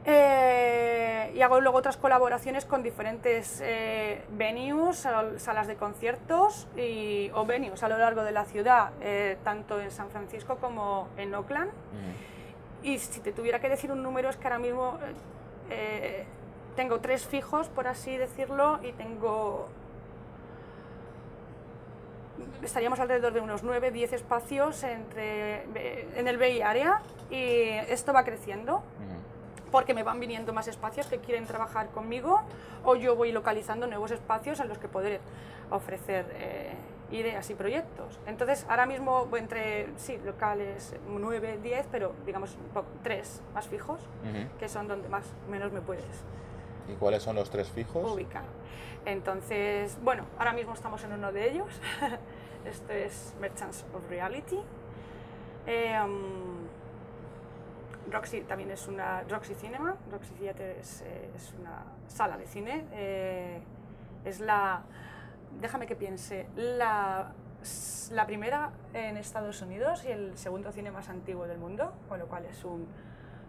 [0.05, 7.31] Eh, y hago luego otras colaboraciones con diferentes eh, venues, sal- salas de conciertos y,
[7.35, 11.35] o venues a lo largo de la ciudad, eh, tanto en San Francisco como en
[11.35, 11.71] Oakland.
[12.83, 14.99] Y si te tuviera que decir un número, es que ahora mismo
[15.71, 16.25] eh,
[16.79, 19.67] tengo tres fijos, por así decirlo, y tengo.
[22.63, 25.65] Estaríamos alrededor de unos 9, 10 espacios entre,
[26.17, 28.85] en el Bay Area y esto va creciendo
[29.73, 32.43] porque me van viniendo más espacios que quieren trabajar conmigo
[32.85, 35.21] o yo voy localizando nuevos espacios en los que poder
[35.71, 36.75] ofrecer eh,
[37.11, 38.21] ideas y proyectos.
[38.27, 43.67] Entonces, ahora mismo voy entre, sí, locales 9, 10, pero digamos un poco, tres más
[43.67, 44.01] fijos,
[44.61, 46.05] que son donde más menos me puedes
[46.89, 48.11] ¿Y cuáles son los tres fijos?
[48.11, 48.45] ubicar.
[49.05, 51.81] Entonces, bueno, ahora mismo estamos en uno de ellos.
[52.65, 54.59] este es Merchants of Reality.
[55.67, 56.67] Um,
[58.11, 59.97] Roxy también es una Roxy Cinema.
[60.11, 62.85] Roxy Theatre es, eh, una sala de cine.
[62.93, 63.61] eh,
[64.25, 64.83] es la,
[65.61, 67.33] déjame que piense, la,
[68.13, 72.27] la primera en Estados Unidos y el segundo cine más antiguo del mundo, con lo
[72.27, 72.87] cual es un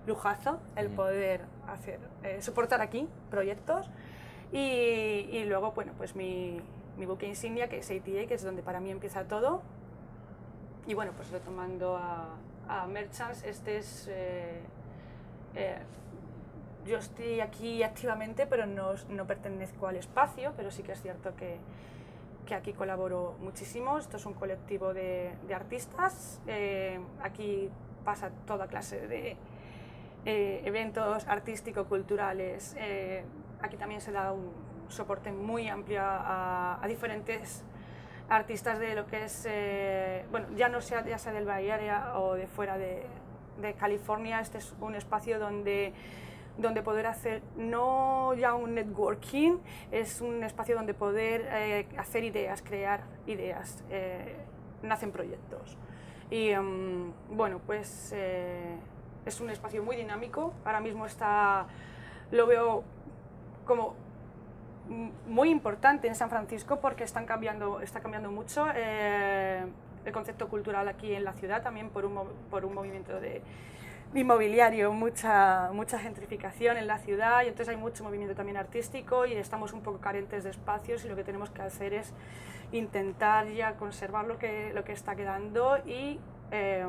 [0.08, 3.90] lujazo el poder hacer, eh, soportar aquí proyectos.
[4.52, 4.58] Y,
[5.32, 6.60] y luego, bueno, pues mi,
[6.98, 9.62] mi buque insignia, que es ATA, que es donde para mí empieza todo.
[10.88, 12.36] Y bueno, pues retomando a,
[12.68, 14.08] a Merchants, este es...
[14.10, 14.60] eh,
[15.56, 15.78] eh,
[16.86, 21.36] yo estoy aquí activamente, pero no, no pertenezco al espacio, pero sí que es cierto
[21.36, 21.58] que,
[22.48, 24.00] que aquí colaboro muchísimo.
[24.00, 26.40] Esto es un colectivo de, de artistas.
[26.48, 27.70] eh, aquí
[28.04, 29.38] pasa toda clase de
[30.25, 32.75] eh, eventos artístico-culturales.
[32.77, 33.23] eh,
[33.62, 34.51] aquí también se da un
[34.89, 37.63] soporte muy amplio a, diferentes
[38.27, 42.19] artistas de lo que es, eh, bueno, ya no sea, ya sea del Bay Area
[42.19, 43.05] o de fuera de,
[43.77, 45.91] California, este es un espacio donde,
[46.58, 49.58] donde poder hacer no ya un networking,
[49.91, 53.84] es un espacio donde poder hacer ideas, crear ideas,
[54.82, 55.77] nacen proyectos.
[56.29, 58.13] Y em, bueno, pues
[59.25, 61.67] es un espacio muy dinámico, ahora mismo está,
[62.32, 62.84] lo veo
[63.65, 63.95] como
[65.27, 69.63] muy importante en San Francisco porque están cambiando, está cambiando mucho eh,
[70.05, 73.41] el concepto cultural aquí en la ciudad, también por un, por un movimiento de
[74.15, 79.34] inmobiliario, mucha, mucha gentrificación en la ciudad y entonces hay mucho movimiento también artístico y
[79.34, 82.12] estamos un poco carentes de espacios y lo que tenemos que hacer es
[82.71, 86.19] intentar ya conservar lo que, lo que está quedando y
[86.51, 86.88] eh,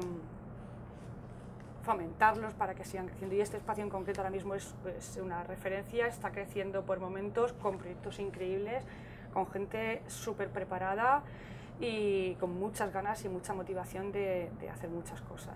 [1.82, 3.34] fomentarlos para que sigan creciendo.
[3.34, 7.52] Y este espacio en concreto ahora mismo es, es una referencia, está creciendo por momentos
[7.54, 8.82] con proyectos increíbles,
[9.32, 11.22] con gente súper preparada
[11.80, 15.54] y con muchas ganas y mucha motivación de, de hacer muchas cosas.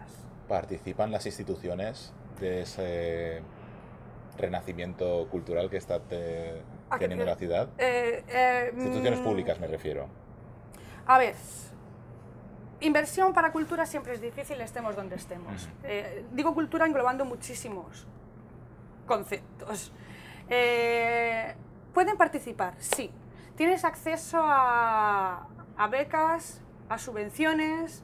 [0.49, 3.43] ¿Participan las instituciones de ese
[4.39, 7.69] renacimiento cultural que está te- ¿A qué teniendo te- la ciudad?
[7.79, 10.07] Eh, eh, Instituciones mm, públicas me refiero.
[11.07, 11.35] A ver,
[12.85, 15.69] inversión para cultura siempre es difícil, estemos donde estemos.
[15.83, 18.07] Eh, digo cultura englobando muchísimos
[19.07, 19.93] conceptos.
[20.49, 21.55] Eh,
[21.93, 22.75] ¿Pueden participar?
[22.79, 23.11] Sí.
[23.57, 28.03] Tienes acceso a, a becas, a subvenciones,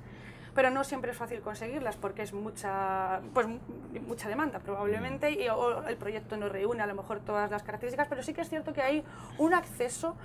[0.55, 3.59] pero no siempre es fácil conseguirlas porque es mucha, pues, mu-
[4.07, 8.09] mucha demanda probablemente y o el proyecto no reúne a lo mejor todas las características,
[8.09, 9.05] pero sí que es cierto que hay
[9.38, 10.16] un acceso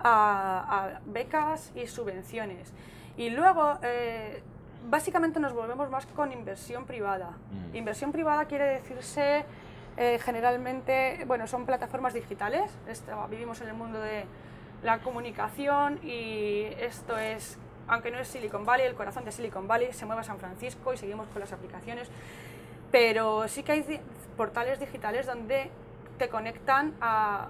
[0.00, 2.72] a, a becas y subvenciones.
[3.16, 4.42] Y luego, eh,
[4.88, 7.30] básicamente nos volvemos más con inversión privada.
[7.72, 7.76] Mm.
[7.76, 9.44] Inversión privada quiere decirse
[9.96, 12.70] eh, generalmente, bueno, son plataformas digitales.
[13.30, 14.24] Vivimos en el mundo de
[14.82, 17.56] la comunicación y esto es,
[17.88, 20.92] aunque no es Silicon Valley, el corazón de Silicon Valley se mueve a San Francisco
[20.92, 22.10] y seguimos con las aplicaciones,
[22.90, 24.00] pero sí que hay di-
[24.36, 25.70] portales digitales donde
[26.18, 27.48] te conectan a-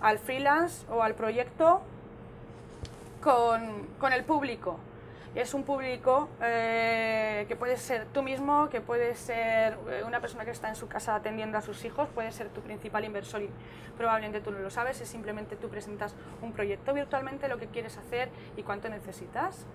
[0.00, 1.82] al freelance o al proyecto
[3.22, 4.78] con, con el público.
[5.34, 10.44] Es un público eh, que puede ser tú mismo, que puede ser eh, una persona
[10.44, 13.50] que está en su casa atendiendo a sus hijos, puede ser tu principal inversor y
[13.96, 17.96] probablemente tú no lo sabes, es simplemente tú presentas un proyecto virtualmente, lo que quieres
[17.98, 19.66] hacer y cuánto necesitas.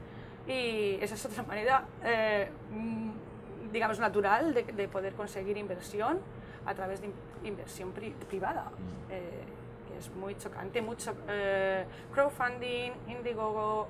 [0.47, 6.19] Y esa es otra manera, eh, mm, digamos, natural de, de poder conseguir inversión
[6.65, 7.13] a través de in-
[7.45, 8.71] inversión pri- privada.
[9.09, 9.62] eh, que
[10.03, 13.87] es muy chocante, mucho eh, crowdfunding, Indiegogo,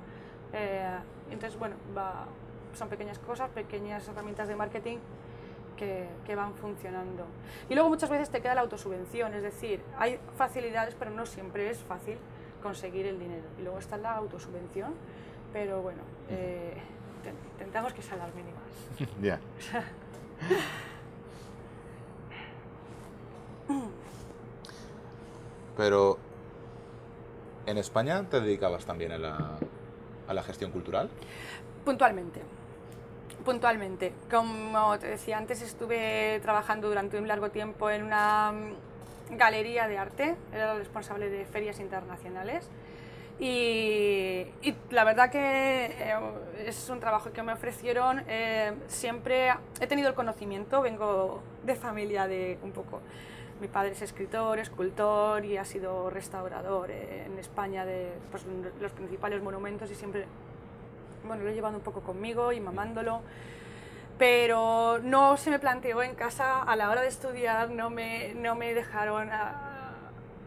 [0.53, 0.97] eh,
[1.31, 2.25] entonces bueno, va-
[2.73, 4.97] son pequeñas cosas, pequeñas herramientas de marketing
[5.77, 7.25] que, que van funcionando.
[7.69, 11.69] Y luego muchas veces te queda la autosubvención, es decir, hay facilidades, pero no siempre
[11.69, 12.17] es fácil
[12.61, 13.43] conseguir el dinero.
[13.59, 14.93] Y luego está la autosubvención,
[15.51, 16.75] pero bueno, eh,
[17.23, 18.63] te- intentamos que sean las mínimas.
[19.21, 19.83] Ya.
[25.77, 26.17] Pero
[27.65, 29.57] en España te dedicabas también a la,
[30.27, 31.09] a la gestión cultural.
[31.85, 32.41] Puntualmente.
[33.43, 34.13] Puntualmente.
[34.31, 39.97] Como te decía antes, estuve trabajando durante un largo tiempo en una mm, galería de
[39.97, 40.35] arte.
[40.53, 42.69] Era responsable de ferias internacionales.
[43.39, 46.15] Y, y la verdad que eh,
[46.65, 48.23] es un trabajo que me ofrecieron.
[48.27, 53.01] eh, siempre he tenido el conocimiento, vengo de familia de un poco.
[53.61, 58.45] Mi padre es escritor, escultor y ha sido restaurador en España de pues,
[58.81, 60.25] los principales monumentos y siempre
[61.25, 63.21] bueno, lo he llevado un poco conmigo y mamándolo,
[64.17, 68.55] pero no se me planteó en casa a la hora de estudiar, no me, no
[68.55, 69.95] me dejaron a-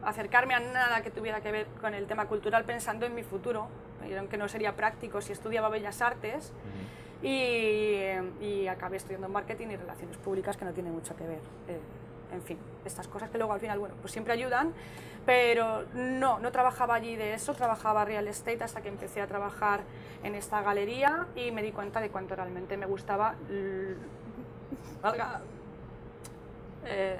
[0.05, 3.69] acercarme a nada que tuviera que ver con el tema cultural pensando en mi futuro.
[4.01, 6.53] Me dijeron que no sería práctico si estudiaba Bellas Artes
[7.23, 7.95] y,
[8.40, 11.40] y acabé estudiando marketing y relaciones públicas que no tiene mucho que ver.
[11.69, 11.81] Eh,
[12.33, 14.73] en fin, estas cosas que luego al final, bueno, pues siempre ayudan,
[15.25, 19.81] pero no, no trabajaba allí de eso, trabajaba real estate hasta que empecé a trabajar
[20.23, 23.35] en esta galería y me di cuenta de cuánto realmente me gustaba,
[25.03, 25.41] valga,
[26.85, 27.19] eh,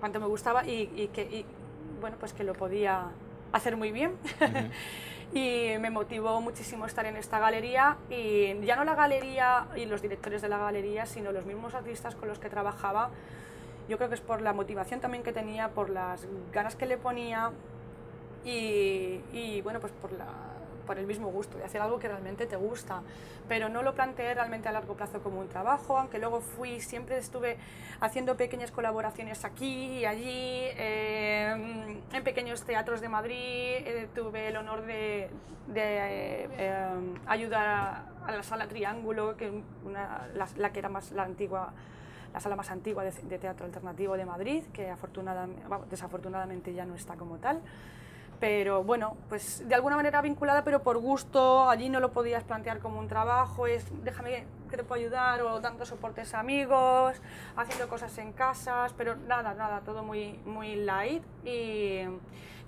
[0.00, 1.44] cuánto me gustaba y, que, y,
[2.00, 3.08] bueno, pues que lo podía
[3.52, 4.12] hacer muy bien.
[5.34, 10.02] y me motivó muchísimo estar en esta galería y ya no la galería y los
[10.02, 13.10] directores de la galería, sino los mismos artistas con los que trabajaba
[13.88, 16.96] yo creo que es por la motivación también que tenía, por las ganas que le
[16.96, 17.52] ponía
[18.44, 20.26] y, y bueno, pues por, la,
[20.86, 23.02] por el mismo gusto, de hacer algo que realmente te gusta.
[23.48, 27.18] Pero no lo planteé realmente a largo plazo como un trabajo, aunque luego fui, siempre
[27.18, 27.56] estuve
[28.00, 33.36] haciendo pequeñas colaboraciones aquí y allí, eh, en pequeños teatros de Madrid.
[33.36, 35.30] Eh, tuve el honor de,
[35.68, 36.86] de eh,
[37.26, 37.66] ayudar
[38.26, 39.50] a, la sala Triángulo, que
[39.84, 41.72] una, la, la, que era más la antigua
[42.32, 47.16] la sala más antigua de, teatro alternativo de Madrid, que afortunadamente, desafortunadamente ya no está
[47.16, 47.60] como tal.
[48.40, 52.80] Pero bueno, pues de alguna manera vinculada, pero por gusto, allí no lo podías plantear
[52.80, 57.20] como un trabajo, es déjame que te puedo ayudar, o dando soportes a amigos,
[57.56, 61.22] haciendo cosas en casas, pero nada, nada, todo muy, muy light.
[61.44, 62.00] Y,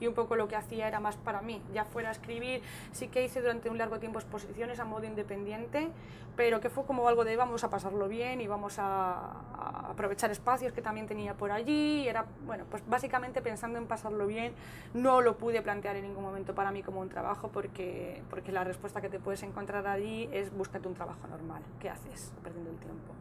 [0.00, 2.62] y un poco lo que hacía era más para mí, ya fuera a escribir,
[2.92, 5.90] sí que hice durante un largo tiempo exposiciones a modo independiente,
[6.36, 10.72] pero que fue como algo de vamos a pasarlo bien y vamos a, aprovechar espacios
[10.72, 14.52] que también tenía por allí, y era, bueno, pues básicamente pensando en pasarlo bien,
[14.92, 18.64] no lo pude plantear en ningún momento para mí como un trabajo porque, porque la
[18.64, 22.76] respuesta que te puedes encontrar allí es búscate un trabajo normal, ¿qué haces perdiendo el
[22.76, 23.12] tiempo?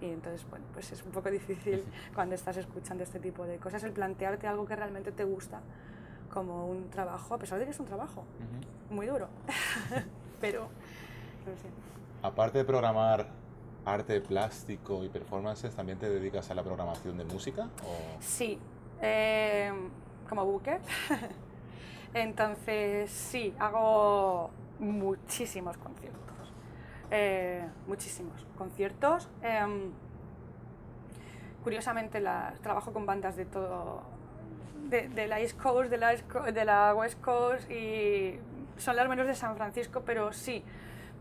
[0.00, 3.82] Y entonces, bueno, pues es un poco difícil cuando estás escuchando este tipo de cosas
[3.84, 5.60] el plantearte algo que realmente te gusta
[6.32, 8.24] como un trabajo, a pesar de que es un trabajo
[8.90, 9.28] muy duro.
[10.40, 10.62] Pero,
[11.46, 11.68] no sé.
[12.22, 13.26] Aparte de programar
[13.84, 17.70] arte plástico y performances, ¿también te dedicas a la programación de música?
[17.84, 18.20] O?
[18.20, 18.58] Sí,
[19.00, 19.72] eh,
[20.28, 20.78] como buque.
[22.14, 25.95] Entonces, sí, hago muchísimos conciertos.
[27.10, 29.28] Eh, muchísimos conciertos.
[29.42, 29.92] Em,
[31.62, 32.22] curiosamente,
[32.62, 34.02] trabajo con bandas de todo,
[34.88, 38.38] de, la East Coast, de la, de West Coast y
[38.76, 40.62] son las menos de San Francisco, pero sí,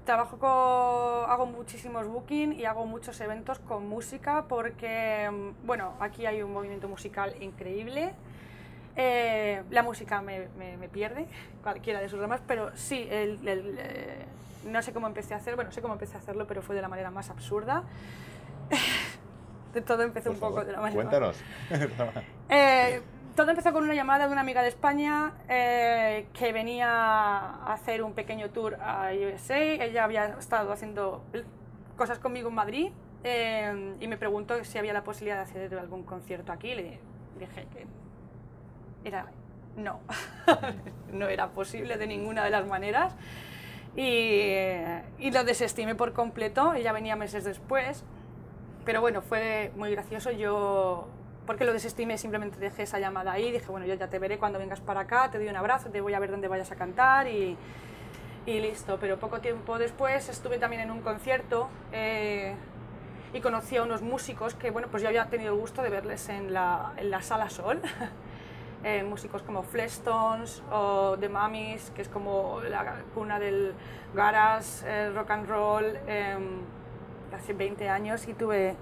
[0.06, 6.26] trabajo con, hago muchísimos booking y hago muchos eventos con música porque, em, bueno, aquí
[6.26, 8.14] hay un movimiento musical increíble.
[8.96, 11.28] Eh, la música me, me, pierde,
[11.64, 14.26] cualquiera de sus ramas, pero sí, el, eh,
[14.66, 16.82] no sé cómo empecé a hacer, bueno, sé cómo empecé a hacerlo, pero fue de
[16.82, 17.84] la manera más absurda.
[19.86, 21.38] todo empezó un poco de la manera Cuéntanos.
[22.50, 23.02] eh,
[23.36, 28.02] todo empezó con una llamada de una amiga de España eh, que venía a hacer
[28.02, 29.58] un pequeño tour a USA.
[29.58, 31.24] Ella había estado haciendo
[31.98, 32.92] cosas conmigo en Madrid
[33.24, 36.74] eh, y me preguntó si había la posibilidad de hacer algún concierto aquí.
[36.74, 37.00] Le
[37.38, 37.86] dije que
[39.04, 39.26] era
[39.76, 40.00] no,
[41.12, 43.14] no era posible de ninguna de las maneras
[43.96, 46.74] y, lo desestimé por completo.
[46.74, 48.04] Ella venía meses después,
[48.84, 50.32] pero bueno, fue muy gracioso.
[50.32, 51.08] Yo,
[51.46, 53.52] porque lo desestimé, simplemente dejé esa llamada ahí.
[53.52, 56.02] Dije, bueno, yo ya te veré cuando vengas para acá, te doy un abrazo, te
[56.02, 57.58] voy a ver dónde vayas a cantar y,
[58.46, 58.98] y listo.
[59.00, 61.70] Pero poco tiempo después estuve también en un concierto.
[61.92, 62.56] Eh,
[63.36, 66.30] y conocí a unos músicos que, bueno, pues yo había tenido el gusto de verles
[66.30, 67.82] en la, en la Sala Sol,
[68.84, 73.74] Eh, músicos como Fleshtones o The Mummies, que es como la cuna del
[74.14, 76.62] garage, eh, rock and roll, em,
[77.36, 78.76] hace 20 años y tuve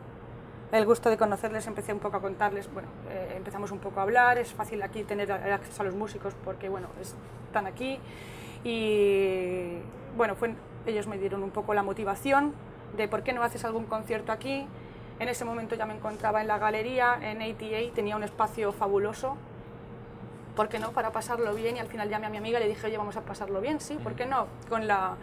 [0.74, 4.04] el gusto de conocerles, empecé un poco a contarles, bueno, eh, empezamos un poco a
[4.04, 8.00] hablar, es fácil aquí tener acceso a los músicos porque, bueno, están aquí
[8.66, 9.78] y,
[10.18, 10.54] bueno, fue,
[10.86, 12.54] ellos me dieron un poco la motivación
[12.98, 14.68] de por qué no haces algún concierto aquí.
[15.20, 19.38] En ese momento ya me encontraba en la galería, en ATA, tenía un espacio fabuloso
[20.56, 20.92] ¿por qué no?
[20.92, 23.18] Para pasarlo bien y al final llamé a mi amiga y le dije, oye, vamos
[23.18, 24.48] a pasarlo bien, sí, ¿por qué no?
[24.70, 25.16] Con la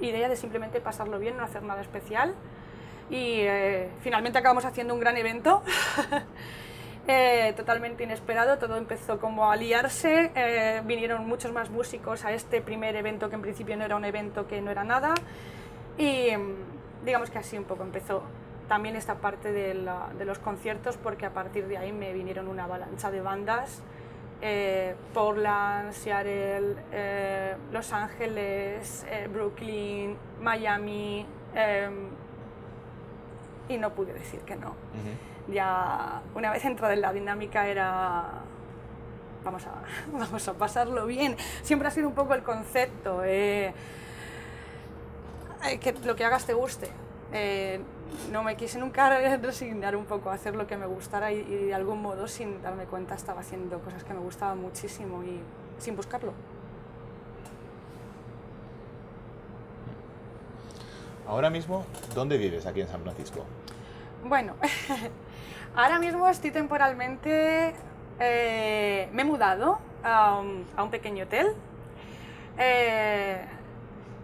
[0.00, 2.34] idea de simplemente pasarlo bien, no hacer nada especial.
[3.10, 5.62] Y eh, finalmente acabamos haciendo un gran evento,
[7.08, 12.60] eh, totalmente inesperado, todo empezó como a liarse, eh, vinieron muchos más músicos a este
[12.60, 15.14] primer evento que en principio no era un evento, que no era nada,
[15.96, 18.22] y mm, digamos que así un poco empezó
[18.68, 22.64] también esta parte de, de los conciertos, porque a partir de ahí me vinieron una
[22.64, 23.82] avalancha de bandas
[24.40, 31.26] eh, Portland, Seattle, eh, Los Ángeles, eh, Brooklyn, Miami,
[33.68, 34.74] y no pude decir que no.
[35.48, 38.42] Ya una vez entrada en la dinámica era,
[39.44, 39.82] vamos a,
[40.12, 41.36] vamos a pasarlo bien.
[41.62, 43.74] Siempre ha sido un poco el concepto, que
[46.04, 46.88] lo que hagas te guste.
[48.32, 51.66] No me quise nunca resignar un poco a hacer lo que me gustara y, y
[51.66, 55.40] de algún modo, sin darme cuenta, estaba haciendo cosas que me gustaban muchísimo y
[55.78, 56.32] sin buscarlo.
[61.28, 61.84] Ahora mismo,
[62.14, 63.44] ¿dónde vives aquí en San Francisco?
[64.24, 64.54] Bueno,
[65.76, 67.74] ahora mismo estoy temporalmente,
[68.18, 71.48] eh, me he mudado a un, a un pequeño hotel
[72.56, 73.44] eh,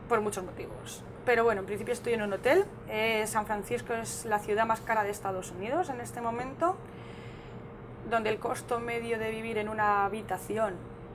[0.08, 1.02] por muchos motivos.
[1.24, 2.66] Pero bueno, en principio estoy en un hotel.
[2.88, 6.76] Eh, San Francisco es la ciudad más cara de Estados Unidos en este momento,
[8.10, 10.74] donde el costo medio de vivir en una habitación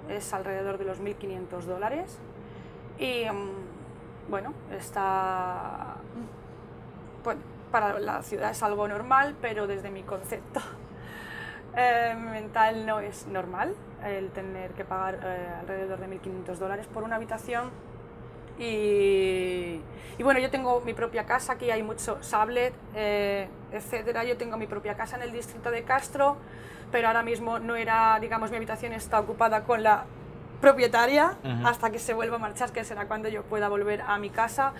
[0.09, 2.17] es alrededor de los 1.500 dólares.
[2.97, 5.97] Y mm, bueno, está
[7.23, 7.37] pues,
[7.71, 10.59] para la ciudad es algo normal, pero desde mi concepto
[11.77, 17.03] eh, mental no es normal el tener que pagar eh, alrededor de 1.500 dólares por
[17.03, 17.69] una habitación.
[18.59, 19.81] Y,
[20.17, 24.23] y bueno, yo tengo mi propia casa, aquí hay mucho sablet, eh, etcétera.
[24.25, 26.37] Yo tengo mi propia casa en el distrito de Castro,
[26.91, 30.03] pero ahora mismo no era, digamos, mi habitación está ocupada con la
[30.59, 31.67] propietaria Ujú.
[31.67, 34.73] hasta que se vuelva a marchar, que será cuando yo pueda volver a mi casa.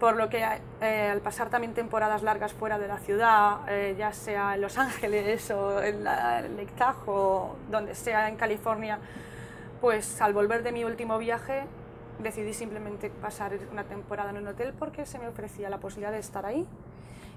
[0.00, 0.42] Por lo que
[0.80, 4.78] eh, al pasar también temporadas largas fuera de la ciudad, eh, ya sea en Los
[4.78, 9.00] Ángeles o en la, en Lake Tahoe, o donde sea en California,
[9.80, 11.64] pues al volver de mi último viaje
[12.22, 16.18] decidí simplemente pasar una temporada en un hotel porque se me ofrecía la posibilidad de
[16.18, 16.66] estar ahí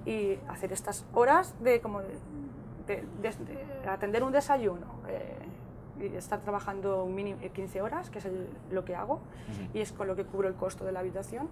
[0.05, 2.07] y hacer estas horas de, como de,
[2.87, 3.31] de- de-
[3.83, 5.35] de atender un desayuno eh,
[6.01, 9.19] y estar trabajando un mínimo 15 horas, que es el- lo que hago,
[9.73, 11.47] y es con lo que cubro el costo de la habitación.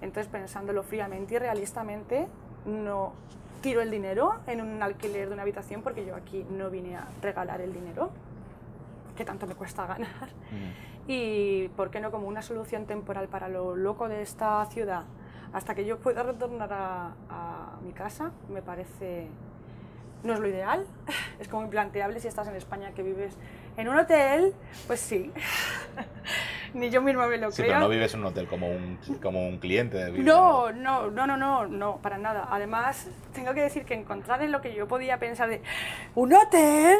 [0.00, 2.26] Entonces, pensándolo fríamente y realistamente,
[2.64, 3.12] no
[3.60, 7.06] tiro el dinero en un alquiler de una habitación porque yo aquí no vine a
[7.20, 8.10] regalar el dinero,
[9.16, 10.30] que tanto me cuesta ganar.
[11.06, 15.04] Y, ¿por qué no, como una solución temporal para lo loco de esta ciudad,
[15.52, 19.28] hasta que yo pueda retornar a, a mi casa, me parece.
[20.22, 20.86] No es lo ideal,
[21.40, 23.36] es como implanteable si estás en España que vives
[23.76, 24.54] en un hotel,
[24.86, 25.32] pues sí.
[26.74, 27.68] Ni yo misma me lo Sí, creo.
[27.74, 30.10] pero no vives en un hotel como un, como un cliente.
[30.12, 32.48] No, no, no, no, no, no, para nada.
[32.50, 35.60] Además, tengo que decir que encontrar en lo que yo podía pensar de
[36.14, 36.98] un hotel,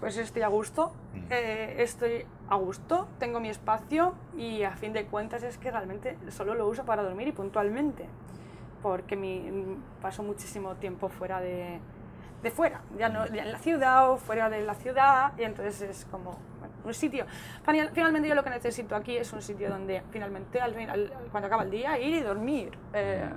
[0.00, 1.26] pues estoy a gusto, Mm.
[1.30, 6.18] eh, estoy a gusto, tengo mi espacio y a fin de cuentas es que realmente
[6.30, 8.06] solo lo uso para dormir y puntualmente,
[8.82, 11.78] porque mi, paso muchísimo tiempo fuera de,
[12.44, 15.80] de fuera, ya no ya en la ciudad o fuera de la ciudad y entonces
[15.82, 17.26] es como bueno, un sitio.
[17.64, 21.46] Final- Finalmente yo lo que necesito aquí es un sitio donde finalmente al final, cuando
[21.48, 22.78] acaba el día ir y dormir.
[22.92, 23.28] Eh,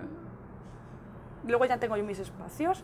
[1.46, 2.84] luego ya tengo yo mis espacios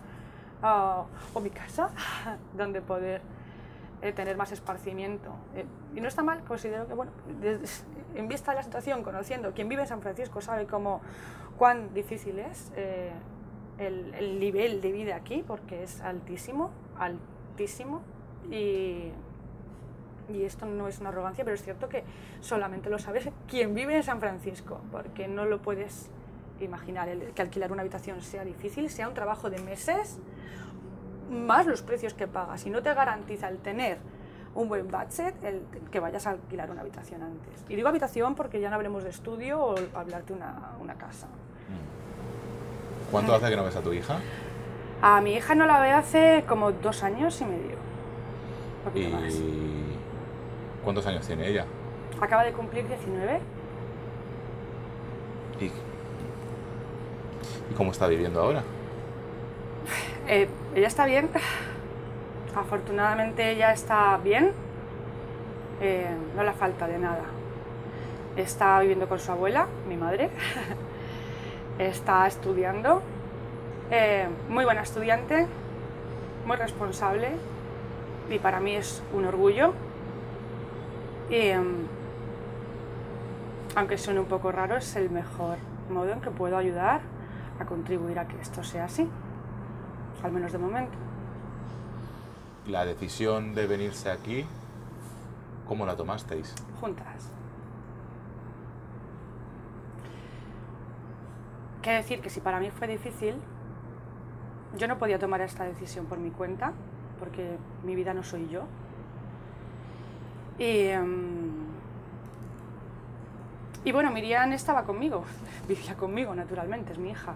[0.61, 1.03] ah,
[1.34, 1.89] o mi casa
[2.57, 3.21] donde poder
[4.01, 5.32] eh, tener más esparcimiento.
[5.55, 5.65] Eh,
[5.95, 7.11] y no está mal, considero que, bueno,
[7.41, 11.01] des- en vista de la situación, conociendo quien vive en San Francisco sabe cómo,
[11.57, 13.11] cuán difícil es eh,
[13.78, 18.01] el, el nivel de vida aquí, porque es altísimo, altísimo.
[18.51, 19.11] Y,
[20.30, 22.03] y esto no es una arrogancia, pero es cierto que
[22.39, 26.09] solamente lo sabes quien vive en San Francisco, porque no lo puedes
[26.61, 30.19] imaginar, el, que alquilar una habitación sea difícil, sea un trabajo de meses,
[31.30, 32.65] más los precios que pagas.
[32.65, 33.97] Y no te garantiza el tener
[34.55, 37.65] un buen budget el que vayas a alquilar una habitación antes.
[37.69, 41.28] Y digo habitación porque ya no hablemos de estudio o hablarte una, una casa.
[43.14, 44.18] ¿Cuánto hace que no ves a tu hija?
[44.99, 47.76] A mi hija no la veo hace como dos años y medio.
[48.80, 49.36] Un poquito más.
[49.36, 49.84] ¿Y
[50.84, 51.68] cuántos años tiene ella?
[52.20, 53.39] Acaba de cumplir 19.
[55.59, 55.72] ¿Y, ¿Y
[57.78, 58.64] cómo está viviendo ahora?
[60.28, 61.30] Eh, ella está bien.
[62.55, 64.53] Afortunadamente ella está bien.
[65.82, 67.26] Eh, no le falta de nada.
[68.36, 70.32] Está viviendo con su abuela, mi madre.
[71.80, 73.01] está estudiando.
[73.91, 75.47] Eh, muy buena estudiante,
[76.45, 77.30] muy responsable
[78.30, 79.74] y para mí es un orgullo.
[81.30, 81.88] Y em,
[83.76, 85.57] aunque suene un poco raro, es el mejor
[85.89, 87.01] modo en que puedo ayudar
[87.59, 89.07] a contribuir a que esto sea así
[90.24, 90.93] al menos de momento.
[92.67, 94.45] La decisión de venirse aquí,
[95.67, 96.55] ¿cómo la tomasteis?
[96.80, 97.30] Juntas.
[101.84, 103.36] Quiero decir que si para mí fue difícil,
[104.77, 106.71] yo no podía tomar esta decisión por mi cuenta,
[107.19, 108.61] porque mi vida no soy yo.
[110.57, 111.51] Y, em,
[113.91, 115.25] bueno, Miriam estaba conmigo,
[115.67, 117.36] vivía conmigo naturalmente, es mi hija.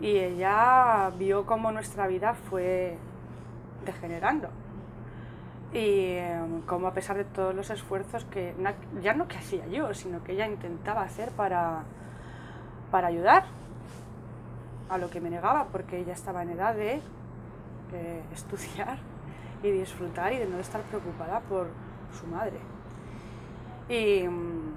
[0.00, 2.96] Y ella vio cómo nuestra vida fue
[3.84, 4.50] degenerando.
[5.72, 8.54] y em, como a pesar de todos los esfuerzos que
[9.02, 11.84] ya no que hacía yo, sino que ella intentaba hacer para,
[12.90, 13.44] para ayudar
[14.88, 17.00] a lo que me negaba, porque ella estaba en edad de
[17.92, 18.98] eh, estudiar
[19.62, 21.68] y disfrutar y de no estar preocupada por
[22.18, 22.58] su madre.
[23.88, 24.74] Y, em,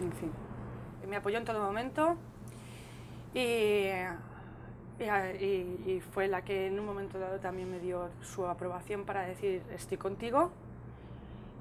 [0.00, 0.32] en fin,
[1.08, 2.16] me apoyó en todo momento
[3.34, 3.88] y
[5.00, 9.62] y, fue la que en un momento dado también me dio su aprobación para decir
[9.74, 10.50] estoy contigo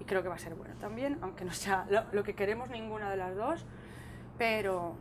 [0.02, 3.10] y creo que va a ser bueno también, aunque no sea lo, que queremos ninguna
[3.12, 3.66] de las dos,
[4.38, 4.96] pero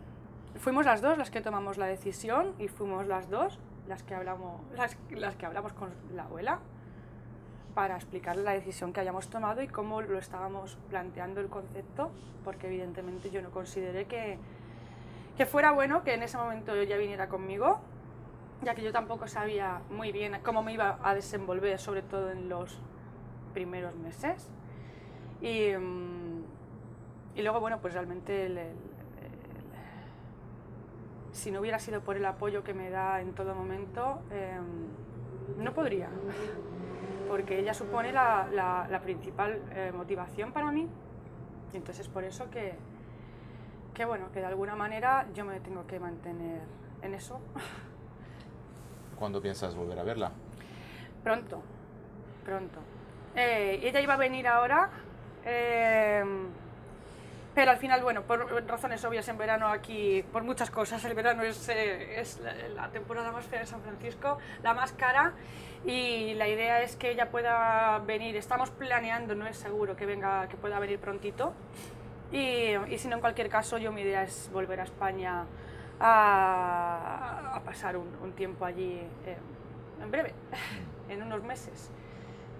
[0.56, 4.60] fuimos las dos las que tomamos la decisión y fuimos las dos las que hablamos,
[4.76, 6.60] las, las que hablamos con la abuela
[7.74, 12.10] para explicarle la decisión que hayamos tomado y cómo lo estábamos planteando el concepto,
[12.44, 14.38] porque evidentemente yo no consideré que,
[15.38, 17.80] que fuera bueno que en ese momento ella viniera conmigo
[18.62, 22.48] ya que yo tampoco sabía muy bien cómo me iba a desenvolver, sobre todo en
[22.48, 22.78] los
[23.54, 24.50] primeros meses.
[25.40, 26.44] Y, mm,
[27.36, 28.74] y luego, bueno, pues realmente
[31.32, 35.72] si no hubiera sido por el apoyo que me da en todo momento, em, no
[35.72, 36.08] podría,
[37.28, 40.86] porque ella supone la, la, principal eh, motivación para mí.
[41.72, 42.74] Y entonces por eso que,
[43.94, 46.60] que, bueno, que de alguna manera yo me tengo que mantener
[47.02, 47.40] en eso.
[49.18, 50.32] ¿Cuándo piensas volver a verla?
[51.22, 51.62] Pronto,
[52.44, 52.80] pronto.
[53.36, 54.90] Eh, ella iba a venir ahora,
[55.44, 56.24] eh,
[57.54, 61.42] pero al final, bueno, por razones obvias en verano aquí, por muchas cosas, el verano
[61.42, 62.40] es, eh, es
[62.74, 65.32] la, temporada más fea de San Francisco, la más cara,
[65.84, 70.48] y la idea es que ella pueda venir, estamos planeando, no es seguro que venga,
[70.48, 71.52] que pueda venir prontito,
[72.30, 75.44] y, y si no, en cualquier caso, yo mi idea es volver a España
[76.00, 79.36] a, pasar un, tiempo allí eh,
[80.02, 80.32] en breve,
[81.08, 81.10] mm.
[81.10, 81.90] en unos meses,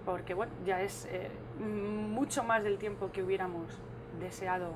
[0.05, 1.29] porque bueno, ya es eh,
[1.61, 3.67] mucho más del tiempo que hubiéramos
[4.19, 4.71] deseado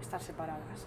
[0.00, 0.86] estar separadas.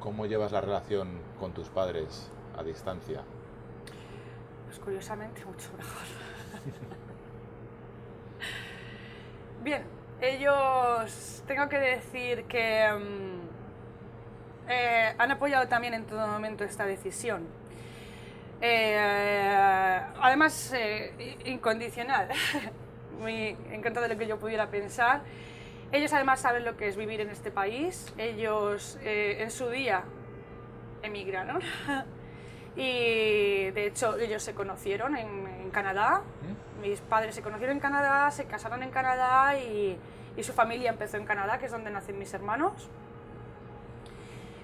[0.00, 1.08] ¿Cómo llevas la relación
[1.38, 3.22] con tus padres a distancia?
[4.66, 6.02] Pues curiosamente mucho mejor.
[9.64, 9.82] Bien,
[10.20, 12.90] ellos, tengo que decir que...
[12.92, 13.44] Mm,
[14.68, 17.46] eh, han apoyado también en todo momento esta decisión.
[18.60, 18.96] Eh,
[20.20, 22.28] además, eh, incondicional,
[23.20, 25.22] muy en contra de lo que yo pudiera pensar.
[25.92, 28.12] Ellos además saben lo que es vivir en este país.
[28.18, 30.04] Ellos en su día
[31.02, 31.60] emigraron
[32.76, 36.22] y de hecho ellos se conocieron en, Canadá.
[36.80, 39.98] Mis padres se conocieron en Canadá, se casaron en Canadá y,
[40.36, 42.88] y su familia empezó en Canadá, que es donde nacen mis hermanos.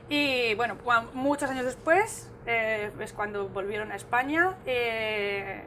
[0.08, 0.76] Y bueno,
[1.14, 4.56] muchos años después eh, es cuando volvieron a España.
[4.66, 5.62] Eh,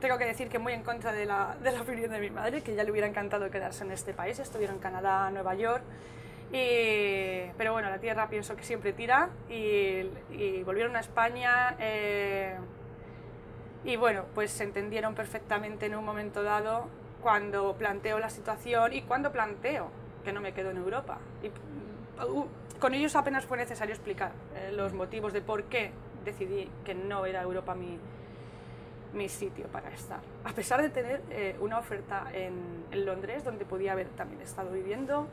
[0.00, 2.62] tengo que decir que muy en contra de la, de la, opinión de mi madre,
[2.62, 4.38] que ya le hubiera encantado quedarse en este país.
[4.38, 5.82] Estuvieron en Canadá, Nueva York.
[6.50, 10.02] pero bueno, la tierra pienso que siempre tira y,
[10.64, 11.76] volvieron a España.
[11.78, 12.56] Eh,
[13.84, 16.88] y bueno, pues se entendieron perfectamente en un momento dado
[17.22, 19.90] cuando planteo la situación y cuando planteo
[20.24, 21.18] que no me quedo en Europa.
[21.42, 21.48] Y,
[22.22, 22.46] uh,
[22.78, 25.90] con ellos apenas fue necesario explicar eh, los motivos de por qué
[26.24, 27.98] decidí que no era Europa mi,
[29.12, 30.20] mi sitio para estar.
[30.44, 34.70] A pesar de tener eh, una oferta en, en, Londres, donde podía haber también estado
[34.70, 35.28] viviendo,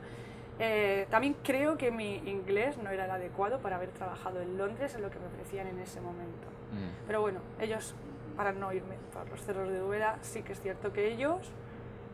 [0.57, 4.95] eh, también creo que mi inglés no era el adecuado para haber trabajado en Londres
[4.95, 6.47] en lo que me ofrecían en ese momento.
[6.71, 7.07] Mm.
[7.07, 7.93] Pero bueno, ellos,
[8.37, 11.51] para no irme por los cerros de Dubeda, sí que es cierto que ellos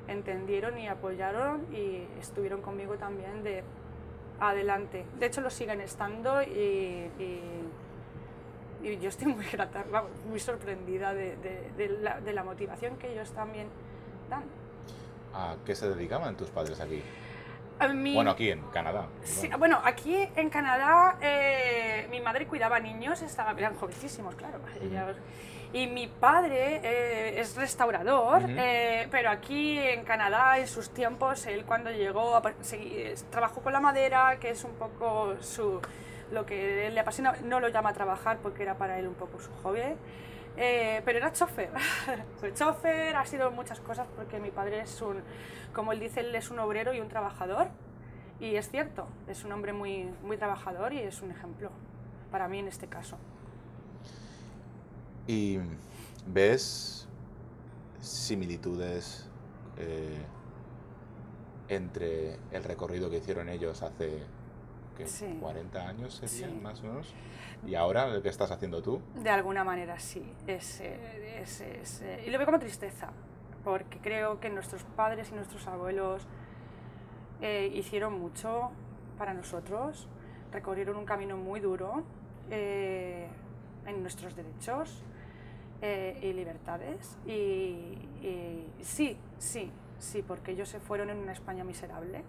[0.08, 3.64] entendieron y apoyaron y estuvieron conmigo también de
[4.40, 5.06] adelante.
[5.20, 7.10] De hecho, lo siguen estando y,
[8.82, 9.84] yo estoy muy grata,
[10.28, 13.68] muy sorprendida de, la, motivación que ellos también
[14.30, 14.44] dan.
[15.34, 17.02] ¿A qué se dedicaban tus padres aquí?
[18.14, 19.08] bueno, aquí en Canadá.
[19.24, 24.60] Sí, bueno, aquí en Canadá eh, mi madre cuidaba niños, estaban, eran jovencísimos, claro.
[25.74, 31.64] Y mi padre eh, es restaurador, eh, pero aquí en Canadá, en sus tiempos, él
[31.66, 32.42] cuando llegó,
[33.30, 35.82] trabajó con la madera, que es un poco su,
[36.32, 39.40] lo que le apasiona, no lo llama a trabajar porque era para él un poco
[39.40, 39.82] su hobby,
[40.58, 41.70] eh, pero era chofer.
[42.40, 45.22] Fue chofer, ha sido muchas cosas porque mi padre es un,
[45.74, 47.68] como él dice, él es un obrero y un trabajador.
[48.40, 51.70] Y es cierto, es un hombre muy, muy trabajador y es un ejemplo
[52.32, 53.18] para mí en este caso.
[55.28, 55.60] ¿Y
[56.26, 57.08] ves
[58.00, 59.28] similitudes
[59.78, 60.26] eh,
[61.70, 64.24] entre el recorrido que hicieron ellos hace
[64.98, 65.08] ¿qué?
[65.08, 65.38] Sí.
[65.40, 66.60] 40 años serían Sí.
[66.62, 67.14] más o menos.
[67.66, 69.02] ¿Y ahora qué estás haciendo tú?
[69.16, 70.34] De alguna manera sí.
[70.48, 73.12] Es, eh, es- es, eh, y lo veo como tristeza,
[73.64, 76.28] porque creo que nuestros padres y nuestros abuelos
[77.42, 78.72] eh, hicieron mucho
[79.18, 80.08] para nosotros,
[80.52, 82.04] recorrieron un camino muy duro
[82.50, 83.28] eh,
[83.86, 85.04] en nuestros derechos
[85.82, 87.18] eh, y libertades.
[87.26, 92.24] Y, y sí, sí, sí, porque ellos se fueron en una España miserable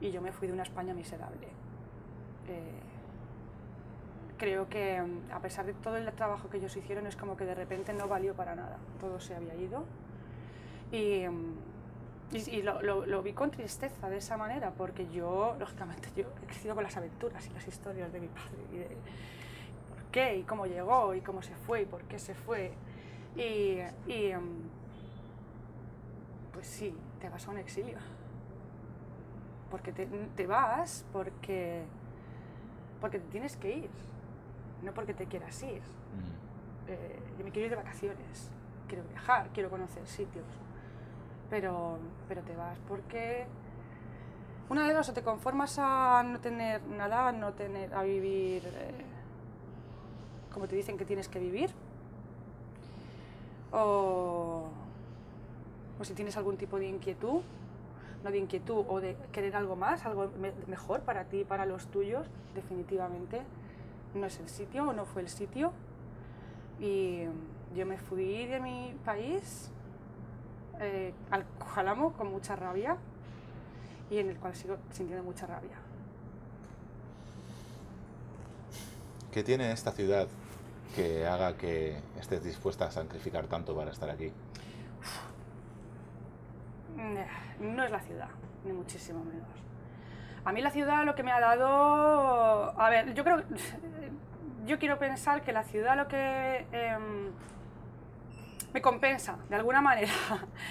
[0.00, 1.48] y yo me fui de una España miserable.
[2.48, 2.80] Eh,
[4.38, 7.44] creo que mm, a pesar de todo el trabajo que ellos hicieron es como que
[7.44, 9.84] de repente no valió para nada, todo se había ido.
[10.92, 11.54] Y, mm,
[12.32, 16.24] y, y lo, lo- lo vi con tristeza de esa manera porque yo, lógicamente, yo
[16.42, 20.36] he crecido con las aventuras y las historias de mi padre y de por qué
[20.38, 22.72] y cómo llegó y cómo se fue y por qué se fue.
[23.36, 23.78] Y,
[24.10, 24.70] y, mm,
[26.52, 27.98] pues sí, te vas a un exilio
[29.70, 31.84] porque te, te vas porque
[33.00, 33.90] porque te tienes que ir,
[34.82, 35.80] no porque te quieras ir.
[35.80, 36.88] Mm.
[36.88, 38.50] Eh, yo me quiero ir de vacaciones,
[38.88, 40.44] quiero viajar, quiero conocer sitios,
[41.48, 41.98] pero,
[42.28, 43.46] pero te vas porque
[44.68, 48.62] una de dos o te conformas a no tener nada, a no tener, a vivir
[48.66, 49.04] eh,
[50.52, 51.70] como te dicen que tienes que vivir,
[53.72, 54.68] o,
[55.98, 57.42] o si tienes algún tipo de inquietud,
[58.24, 61.66] no de inquietud o de querer algo más, algo me- mejor para ti y para
[61.66, 63.42] los tuyos, definitivamente
[64.14, 65.72] no es el sitio o no fue el sitio.
[66.80, 67.24] Y
[67.76, 69.70] yo me fui de mi país
[70.80, 71.44] eh, al
[71.74, 72.96] Jalamo con mucha rabia
[74.10, 75.76] y en el cual sigo sintiendo mucha rabia.
[79.32, 80.26] ¿Qué tiene esta ciudad
[80.96, 84.32] que haga que estés dispuesta a sacrificar tanto para estar aquí?
[87.00, 88.28] Mm, No es la ciudad,
[88.64, 89.48] ni muchísimo menos.
[90.44, 92.78] A mí la ciudad lo que me ha dado...
[92.80, 93.42] A ver, yo creo...
[94.66, 97.30] Yo quiero pensar que la ciudad lo que em,
[98.74, 100.12] me compensa, de alguna manera,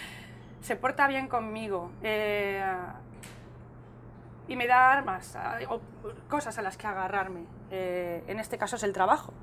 [0.62, 2.64] se porta bien conmigo eh,
[4.48, 5.82] y me da armas, a- o
[6.30, 7.46] cosas a las que agarrarme.
[7.72, 9.34] Eh, en este caso es el trabajo.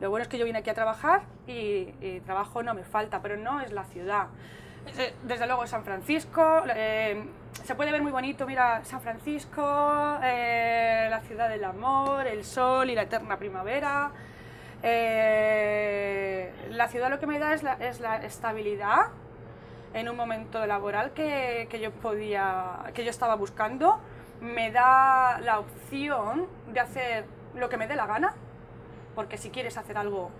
[0.00, 3.22] Lo bueno es que yo vine aquí a trabajar y, y trabajo no me falta,
[3.22, 4.26] pero no es la ciudad.
[4.86, 7.24] Eh, Desde luego San Francisco, eh,
[7.64, 12.90] se puede ver muy bonito, mira, San Francisco, eh, la ciudad del amor, el sol
[12.90, 14.10] y la eterna primavera.
[14.82, 19.08] Eh, la ciudad lo que me da es la, es la estabilidad
[19.94, 23.98] en un momento laboral que, que yo podía, que yo estaba buscando.
[24.40, 27.24] Me da la opción de hacer
[27.54, 28.34] lo que me dé la gana,
[29.14, 30.30] porque si quieres hacer algo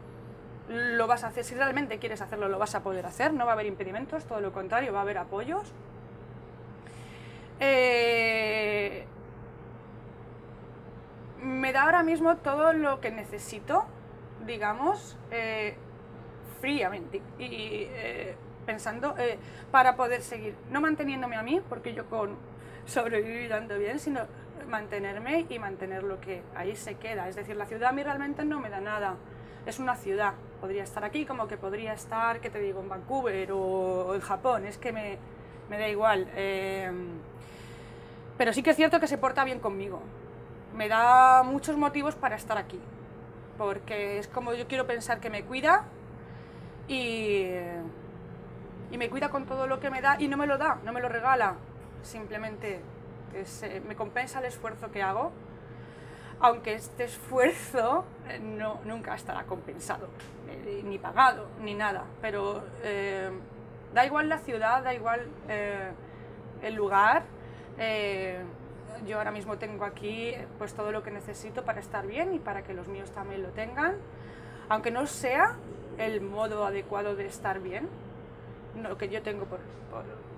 [0.69, 3.53] lo vas a hacer, si realmente quieres hacerlo, lo vas a poder hacer, no va
[3.53, 5.73] a haber impedimentos, todo lo contrario, va a haber apoyos.
[7.61, 9.05] Eh,
[11.43, 13.85] me da ahora mismo todo lo que necesito,
[14.47, 15.77] digamos, eh,
[16.61, 19.15] fríamente y eh, pensando
[19.71, 22.37] para poder seguir, no manteniéndome a mí, porque yo con
[22.87, 24.23] sobrevivir ando bien, sino
[24.69, 27.29] mantenerme y mantener lo que ahí se queda.
[27.29, 29.17] Es decir, la ciudad a mí realmente no me da nada.
[29.67, 30.35] Es una ciudad.
[30.61, 34.67] Podría estar aquí como que podría estar, ¿qué te digo?, en Vancouver o en Japón.
[34.67, 35.19] Es que me,
[35.71, 36.29] me da igual.
[36.35, 36.91] Eh,
[38.37, 40.01] pero sí que es cierto que se porta bien conmigo.
[40.77, 42.81] Me da muchos motivos para estar aquí.
[43.57, 45.85] Porque es como yo quiero pensar que me cuida
[46.89, 47.47] y,
[48.91, 50.93] y me cuida con todo lo que me da y no me lo da, no
[50.93, 51.55] me lo regala.
[52.03, 52.81] Simplemente
[53.33, 55.33] es, eh, me compensa el esfuerzo que hago,
[56.41, 58.05] aunque este esfuerzo
[58.43, 60.09] no, nunca estará compensado,
[60.49, 62.05] eh, ni pagado, ni nada.
[62.21, 63.31] Pero eh,
[63.93, 65.91] da igual la ciudad, da igual eh,
[66.63, 67.25] el lugar.
[67.79, 68.43] eh,
[69.07, 72.39] yo ahora mismo tengo aquí eh, pues todo lo que necesito para estar bien y
[72.39, 73.97] para que los míos también lo tengan,
[74.69, 75.57] aunque no sea
[75.99, 77.89] el modo adecuado de estar bien,
[78.81, 79.59] lo que yo tengo por,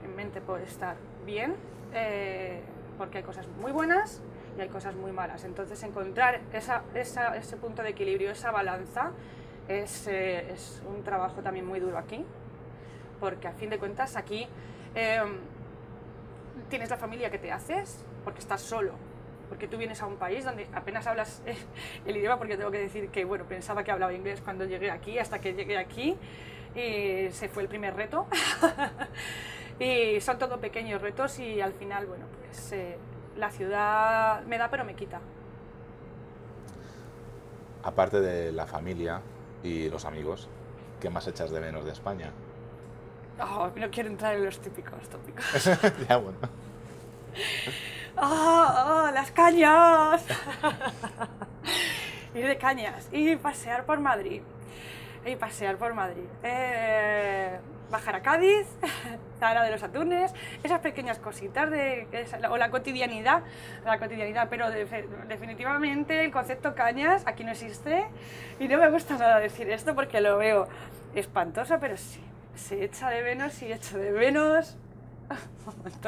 [0.05, 1.55] en mente por estar bien,
[1.93, 2.63] eh,
[2.99, 4.23] porque hay cosas muy buenas
[4.57, 5.45] y hay cosas muy malas.
[5.45, 9.13] Entonces encontrar esa, esa- ese punto de equilibrio, esa balanza,
[9.69, 12.25] es, eh, es un trabajo también muy duro aquí,
[13.21, 14.47] porque a fin de cuentas aquí
[14.95, 15.21] eh,
[16.69, 18.93] tienes la familia que te haces, porque estás solo.
[19.49, 21.43] Porque tú vienes a un país donde apenas hablas
[22.05, 25.19] el idioma, porque tengo que decir que, bueno, pensaba que hablaba inglés cuando llegué aquí,
[25.19, 26.17] hasta que llegué aquí,
[26.75, 28.27] y se fue el primer reto.
[29.79, 32.97] y son todo pequeños retos y al final, bueno, pues eh,
[33.37, 35.21] la ciudad me da pero me quita.
[37.83, 39.21] Aparte de la familia
[39.63, 40.49] y los amigos,
[41.01, 42.33] ¿qué más echas de menos de España?
[43.41, 45.65] Oh, no quiero entrar en los típicos tópicos.
[46.09, 46.39] ya, bueno.
[48.17, 49.07] ¡Ah!
[49.07, 49.11] ¡Ah!
[49.13, 50.25] ¡Las cañas!
[52.35, 54.43] ir de cañas y pasear por Madrid.
[55.25, 56.25] Y pasear por Madrid.
[56.43, 57.59] Eh,
[57.91, 58.67] bajar a Cádiz,
[59.41, 60.33] Zara de los Atunes,
[60.63, 62.07] esas pequeñas cositas de,
[62.51, 63.43] o la cotidianidad,
[63.85, 64.71] la cotidianidad, pero
[65.29, 68.07] definitivamente el concepto cañas aquí no existe
[68.59, 70.69] y no me gusta nada decir esto porque lo veo
[71.15, 72.21] espantoso, pero sí,
[72.55, 74.77] se echa de menos y echo de menos.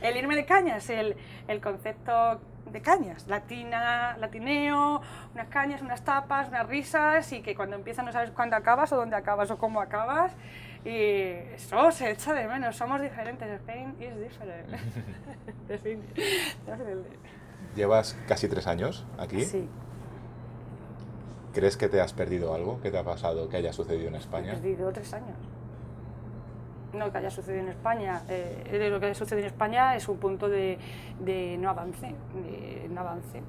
[0.00, 1.16] El irme de cañas, el,
[1.48, 5.02] el concepto de cañas, latina, latineo,
[5.34, 8.96] unas cañas, unas tapas, unas risas y que cuando empiezas no sabes cuándo acabas o
[8.96, 10.32] dónde acabas o cómo acabas
[10.84, 14.68] y eso se echa de menos, somos diferentes, Spain is different.
[17.76, 19.44] ¿Llevas casi tres años aquí?
[19.44, 19.68] Sí.
[21.52, 22.80] ¿Crees que te has perdido algo?
[22.80, 24.52] ¿Qué te ha pasado que haya sucedido en España?
[24.52, 25.36] He perdido tres años
[26.94, 28.22] no que haya sucedido en España.
[28.28, 30.78] Eh, lo que ha sucedido en España es un punto de,
[31.20, 32.14] de no avance.
[32.34, 33.42] De no avance.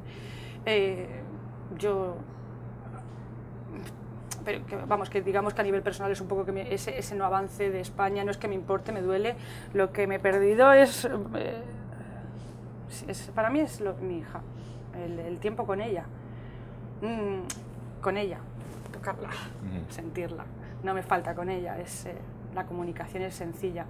[0.65, 1.21] Eh,
[1.77, 2.17] yo.
[4.45, 7.25] Pero vamos, que digamos que a nivel personal es un poco que ese, ese, no
[7.25, 9.35] avance de España no es que me importe, me duele.
[9.73, 11.05] Lo que me he perdido es.
[11.05, 11.63] Eh,
[13.07, 14.41] es para mí es lo, mi hija,
[15.03, 16.05] el, el tiempo con ella.
[17.01, 17.41] Mm,
[18.01, 18.37] con ella,
[18.93, 19.29] tocarla,
[19.89, 20.45] sentirla.
[20.83, 22.07] No me falta con ella, es
[22.53, 23.85] la comunicación es sencilla,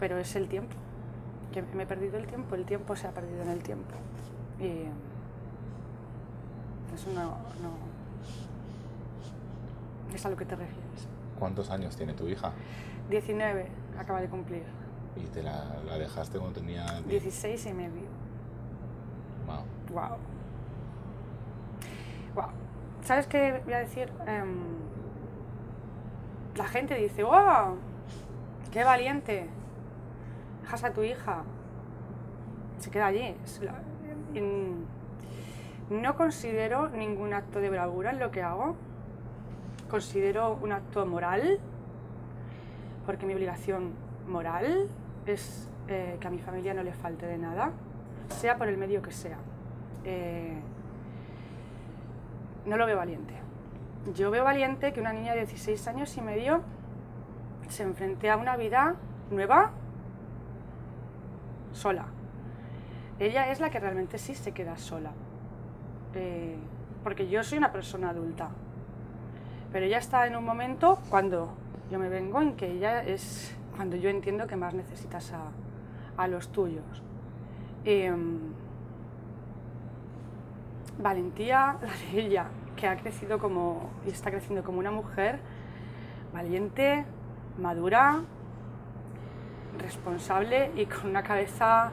[0.00, 0.74] pero es el tiempo.
[1.52, 3.94] que me he perdido el tiempo, el tiempo se ha perdido en el tiempo.
[4.60, 4.86] Y
[6.94, 7.91] eso no, no
[10.16, 11.08] es a lo que te refieres.
[11.38, 12.52] ¿Cuántos años tiene tu hija?
[13.10, 14.64] 19, acaba de cumplir.
[15.16, 15.64] ¿Y te la,
[15.98, 16.86] dejaste cuando tenía...?
[17.06, 18.08] 16 y medio.
[19.46, 19.64] Wow.
[19.92, 20.16] Wow.
[22.34, 22.50] Wow.
[23.02, 24.10] ¿Sabes qué voy a decir?
[24.26, 24.76] Em,
[26.56, 27.76] la gente dice, ¡wow!
[28.70, 29.48] ¡Qué valiente!
[30.62, 31.42] Dejas a tu hija.
[32.78, 33.36] Se queda allí.
[35.90, 38.76] No considero ningún acto de bravura en lo que hago.
[39.92, 41.60] Considero un acto moral,
[43.06, 43.92] porque mi obligación
[44.26, 44.88] moral
[45.26, 47.70] es eh, que a mi familia no le falte de nada,
[48.28, 49.38] sea por el medio que sea.
[50.04, 50.58] Eh,
[52.66, 53.42] no lo veo valiente
[54.14, 56.62] yo veo valiente que una niña de 16 años y medio
[57.68, 58.96] se enfrente a una vida
[59.30, 59.70] nueva
[61.72, 62.06] sola.
[63.18, 65.12] Ella es la que realmente sí se queda sola.
[66.14, 66.56] Eh,
[67.04, 68.50] porque yo soy una persona adulta.
[69.72, 71.48] Pero ella está en un momento cuando
[71.90, 75.32] yo me vengo en que ella es cuando yo entiendo que más necesitas
[76.16, 77.02] a, los tuyos.
[77.84, 78.38] Em,
[80.98, 82.46] valentía la de ella,
[82.76, 85.40] que ha crecido como y está creciendo como una mujer
[86.32, 87.04] valiente,
[87.58, 88.20] madura,
[89.78, 91.92] responsable y con una cabeza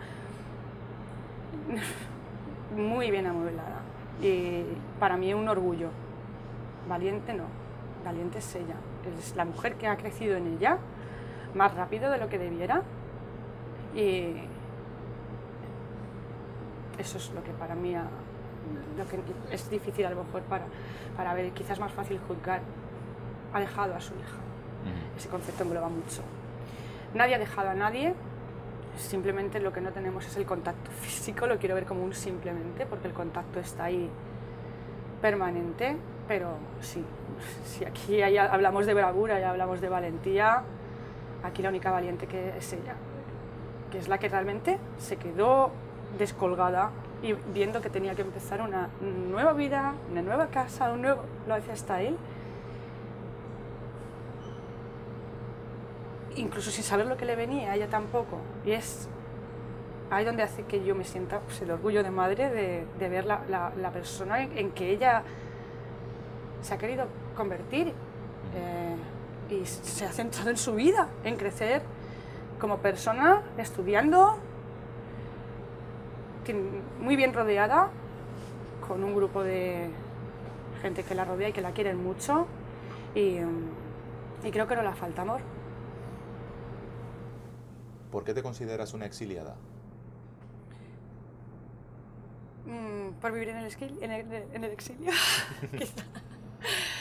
[2.75, 3.81] muy bien amueblada.
[4.21, 4.63] Y
[4.99, 5.89] para mí un orgullo.
[6.87, 7.45] Valiente no,
[8.03, 8.75] valiente es ella.
[9.17, 10.77] Es la mujer que ha crecido en ella
[11.53, 12.83] más rápido de lo que debiera.
[13.95, 14.35] Y
[16.97, 18.03] eso es lo que para mí ha,
[18.97, 19.19] lo que
[19.51, 20.65] es difícil a lo mejor para,
[21.15, 22.61] para ver, quizás más fácil juzgar,
[23.53, 24.37] ha dejado a su hija.
[25.17, 26.21] Ese concepto engloba mucho.
[27.13, 28.13] Nadie ha dejado a nadie,
[28.95, 32.85] simplemente lo que no tenemos es el contacto físico, lo quiero ver como un simplemente,
[32.85, 34.09] porque el contacto está ahí
[35.21, 35.97] permanente,
[36.29, 37.03] pero sí,
[37.65, 40.61] si aquí hablamos de bravura y hablamos de valentía,
[41.41, 42.93] aquí la única valiente que es ella,
[43.91, 45.71] que es la que realmente se quedó
[46.19, 46.91] descolgada
[47.23, 52.15] y viendo que tenía que empezar una nueva vida, una nueva casa, un nuevo lifestyle,
[56.35, 58.37] incluso sin saber lo que le venía, ella tampoco.
[58.63, 59.09] Y es
[60.11, 63.25] ahí donde hace que yo me sienta pues, el orgullo de madre de, de ver
[63.25, 63.41] la,
[63.75, 65.23] la, persona en, que ella
[66.61, 67.93] se ha querido convertir
[68.55, 68.95] eh,
[69.49, 71.81] y se ha centrado en su vida, en crecer
[72.59, 74.37] como persona, estudiando,
[76.99, 77.89] muy bien rodeada,
[78.87, 79.89] con un grupo de
[80.81, 82.47] gente que la rodea y que la quieren mucho.
[83.15, 85.41] Y, mm, creo que no la falta amor.
[88.11, 89.55] ¿Por qué te consideras una exiliada?
[92.65, 93.73] Mm, por vivir en el,
[94.53, 95.11] en el, exilio.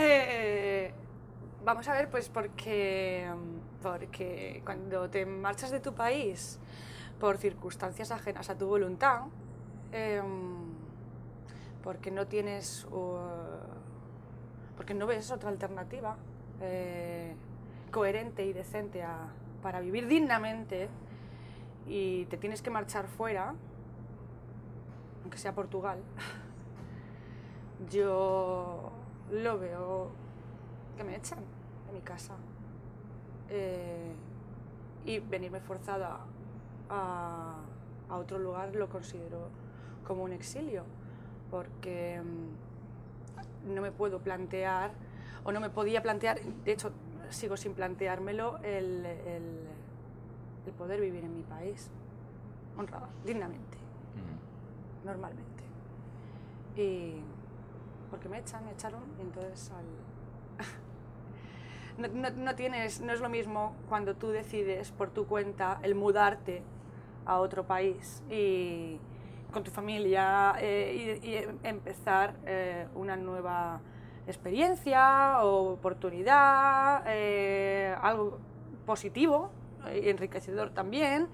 [0.00, 0.92] Eh,
[1.64, 3.28] vamos a ver, pues porque,
[3.82, 6.60] porque cuando te marchas de tu país
[7.18, 9.22] por circunstancias ajenas a tu voluntad,
[9.90, 10.68] em,
[11.82, 12.86] porque no tienes,
[14.76, 16.16] porque no ves otra alternativa
[16.60, 17.34] eh,
[17.90, 19.04] coherente y decente
[19.62, 20.88] para vivir dignamente
[21.86, 23.54] y te tienes que marchar fuera,
[25.22, 26.00] aunque sea Portugal,
[27.90, 28.90] yo
[29.30, 30.10] lo veo
[30.96, 31.38] que me echan
[31.86, 32.34] de mi casa.
[33.50, 34.12] Eh,
[35.06, 36.18] y venirme forzada
[36.90, 37.54] a,
[38.10, 39.48] a otro lugar lo considero
[40.06, 40.84] como un exilio,
[41.50, 44.90] porque mm, no me puedo plantear,
[45.44, 46.92] o no me podía plantear, de hecho
[47.30, 49.60] sigo sin planteármelo, el, el,
[50.66, 51.90] el poder vivir en mi país,
[52.76, 53.78] honrada, dignamente,
[55.04, 55.64] normalmente.
[56.76, 57.20] Y
[58.10, 59.70] porque me echan, me echaron, y entonces
[61.98, 62.08] al...
[62.14, 66.62] no, no, tienes, no es lo mismo cuando tú decides por tu cuenta el mudarte
[67.26, 68.98] a otro país y
[69.52, 73.80] con tu familia eh, y, y empezar eh, una nueva
[74.26, 78.38] experiencia o oportunidad, eh, algo
[78.84, 79.50] positivo
[79.94, 81.28] y enriquecedor también,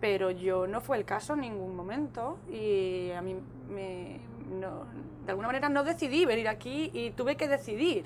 [0.00, 3.36] pero yo no fue el caso en ningún momento y a mí
[3.68, 4.20] me,
[4.52, 4.84] no-
[5.24, 8.04] de alguna manera no decidí venir aquí y tuve que decidir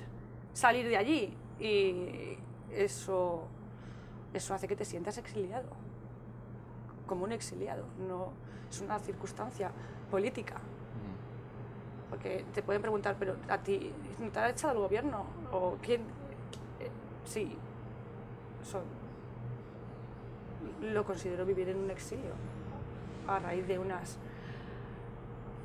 [0.53, 2.37] salir de allí y
[2.71, 3.43] eso,
[4.33, 5.67] eso hace que te sientas exiliado,
[7.05, 8.31] como un exiliado, no
[8.69, 9.71] es una circunstancia
[10.11, 10.55] política.
[12.09, 15.25] Porque te pueden preguntar, pero a ti, ¿no te ha echado el gobierno?
[15.51, 16.01] ¿O quién?
[16.79, 16.89] Eh,
[17.25, 17.53] sí,
[20.81, 22.31] lo considero vivir en un exilio
[23.27, 24.17] a raíz de unas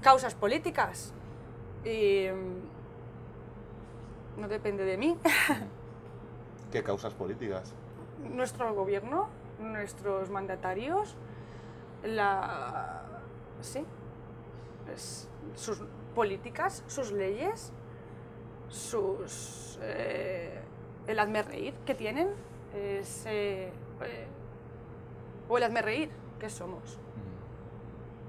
[0.03, 1.14] causas políticas.
[1.84, 5.16] Y mm, no depende de mí.
[6.72, 7.72] ¿Qué causas políticas?
[8.18, 9.28] Nuestro gobierno,
[9.59, 11.16] nuestros mandatarios,
[12.03, 13.03] la...
[13.61, 13.84] Sí,
[14.92, 15.82] es- sus
[16.14, 17.72] políticas, sus leyes,
[18.68, 19.78] sus...
[19.82, 20.61] eh,
[21.07, 22.30] el hazme reír que tienen,
[22.74, 24.26] ese, eh,
[25.48, 26.98] o el hazme reír que somos.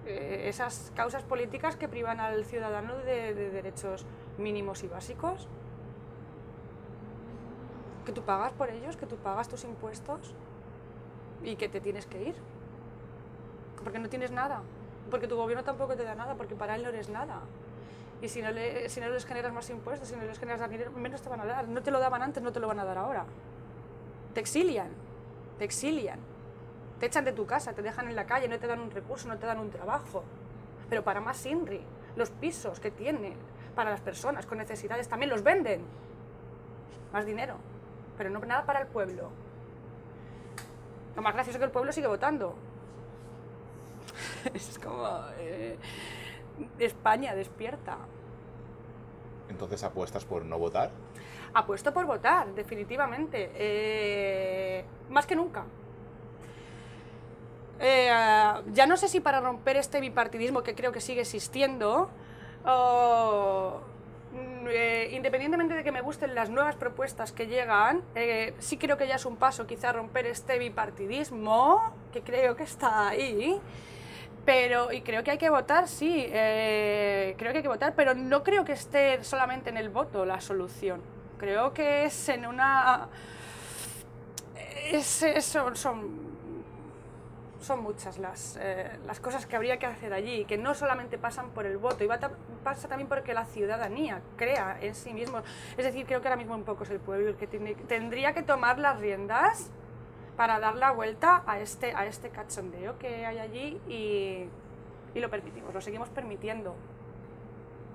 [0.05, 4.05] Eh, esas causas políticas que privan al ciudadano de, de derechos
[4.37, 5.47] mínimos y básicos,
[8.05, 10.33] que tú pagas por ellos, que tú pagas tus impuestos
[11.43, 12.35] y que te tienes que ir.
[13.83, 14.61] Porque no tienes nada,
[15.09, 17.41] porque tu gobierno tampoco te da nada, porque para él no eres nada.
[18.21, 20.91] Y si no, le- si no les generas más impuestos, si no les generas dinero,
[20.91, 21.67] menos te van a dar.
[21.67, 23.25] No te lo daban antes, no te lo van a dar ahora.
[24.33, 24.89] Te exilian,
[25.59, 26.19] te exilian.
[27.03, 29.27] Te echan de tu casa, te dejan en la calle, no te dan un recurso,
[29.27, 30.23] no te dan un trabajo.
[30.89, 31.81] Pero para más INRI,
[32.15, 33.35] los pisos que tiene
[33.75, 35.81] para las personas con necesidades también los venden.
[37.11, 37.57] Más dinero.
[38.17, 39.31] Pero no nada para el pueblo.
[41.17, 42.55] Lo más gracioso es que el pueblo sigue votando.
[44.53, 45.05] es como...
[45.39, 45.77] eh,
[46.79, 47.97] España despierta.
[49.49, 50.89] Entonces apuestas por no votar.
[51.53, 53.51] Apuesto por votar, definitivamente.
[53.55, 55.65] Eh, más que nunca.
[57.85, 58.07] Eh,
[58.71, 62.09] ya no sé si para romper este bipartidismo que creo que sigue existiendo,
[62.63, 63.81] o,
[64.31, 68.95] mm, eh, independientemente de que me gusten las nuevas propuestas que llegan, eh, sí creo
[68.95, 73.59] que ya es un paso quizá romper este bipartidismo, que creo que está ahí.
[74.45, 78.43] Pero, y creo que hay que votar, sí, creo que hay que votar, pero no
[78.43, 81.01] creo que esté solamente en el voto la solución.
[81.37, 83.07] Creo que es en una...
[84.91, 86.22] Es, son,
[87.63, 91.49] son muchas las, eh, las cosas que habría que hacer allí, que no solamente pasan
[91.51, 92.31] por el voto, y va ta-
[92.63, 95.39] pasa también porque la ciudadanía crea en sí mismo.
[95.77, 98.33] Es decir, creo que ahora mismo un poco es el pueblo el que tiene- tendría
[98.33, 99.71] que tomar las riendas
[100.37, 104.49] para dar la vuelta a este, a este cachondeo que hay allí y,
[105.15, 106.75] y lo permitimos, lo seguimos permitiendo.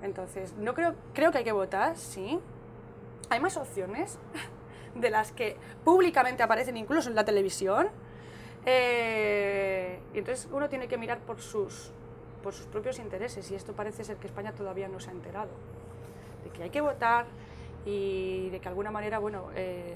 [0.01, 2.39] Entonces, no creo, creo que hay que votar, sí.
[3.29, 4.17] Hay más opciones
[4.95, 7.89] de las que públicamente aparecen incluso en la televisión.
[8.65, 11.91] Eh, y entonces uno tiene que mirar por sus,
[12.43, 15.49] por sus propios intereses y esto parece ser que España todavía no se ha enterado.
[16.43, 17.25] De que hay que votar
[17.85, 19.95] y de que de alguna manera, bueno, eh,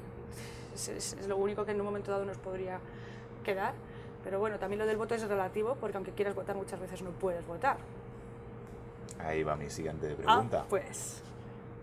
[0.74, 2.80] es, es- es lo único que en un momento dado nos podría
[3.44, 3.74] quedar.
[4.24, 7.10] Pero bueno, también lo del voto es relativo porque aunque quieras votar muchas veces no
[7.12, 7.78] puedes votar.
[9.20, 10.66] Ahí va mi siguiente Ah, pregunta.
[10.70, 11.22] pues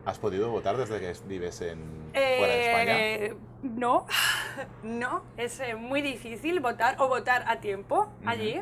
[0.04, 1.78] ¿Has podido votar desde que vives en
[2.12, 2.98] fuera de España?
[2.98, 4.06] Eh, No,
[4.82, 8.60] no, es eh, muy difícil votar o votar a tiempo allí.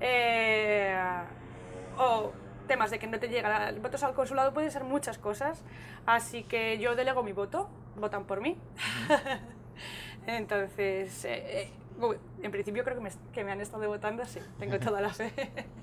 [0.00, 0.96] Eh,
[1.98, 2.32] o
[2.68, 5.64] temas de que no te llega el voto al consulado pueden ser muchas cosas,
[6.06, 8.56] así que yo delego mi voto, votan por mí.
[10.26, 11.70] Entonces, eh,
[12.42, 15.32] en principio creo que me, que me han estado votando, sí, tengo toda la fe.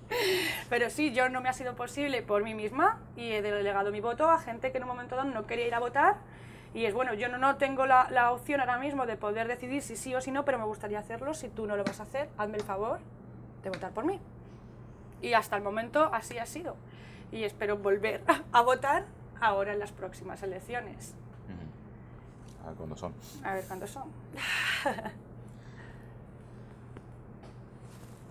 [0.70, 3.99] Pero sí, yo no me ha sido posible por mí misma y he delegado mi
[4.01, 6.18] voto a gente que en un momento dado no quería ir a votar
[6.74, 9.82] Y es bueno, yo no, no tengo la, la opción ahora mismo de poder decidir
[9.82, 11.34] si sí o si no, pero me gustaría hacerlo.
[11.34, 12.99] Si tú no lo vas a hacer, hazme el favor
[13.64, 14.20] de votar por mí.
[15.22, 16.76] Y hasta el momento así ha sido.
[17.32, 19.05] Y espero volver a votar
[19.41, 21.16] ahora en las próximas elecciones.
[22.64, 23.14] A ver cuándo son.
[23.43, 24.12] A ver cuántos son.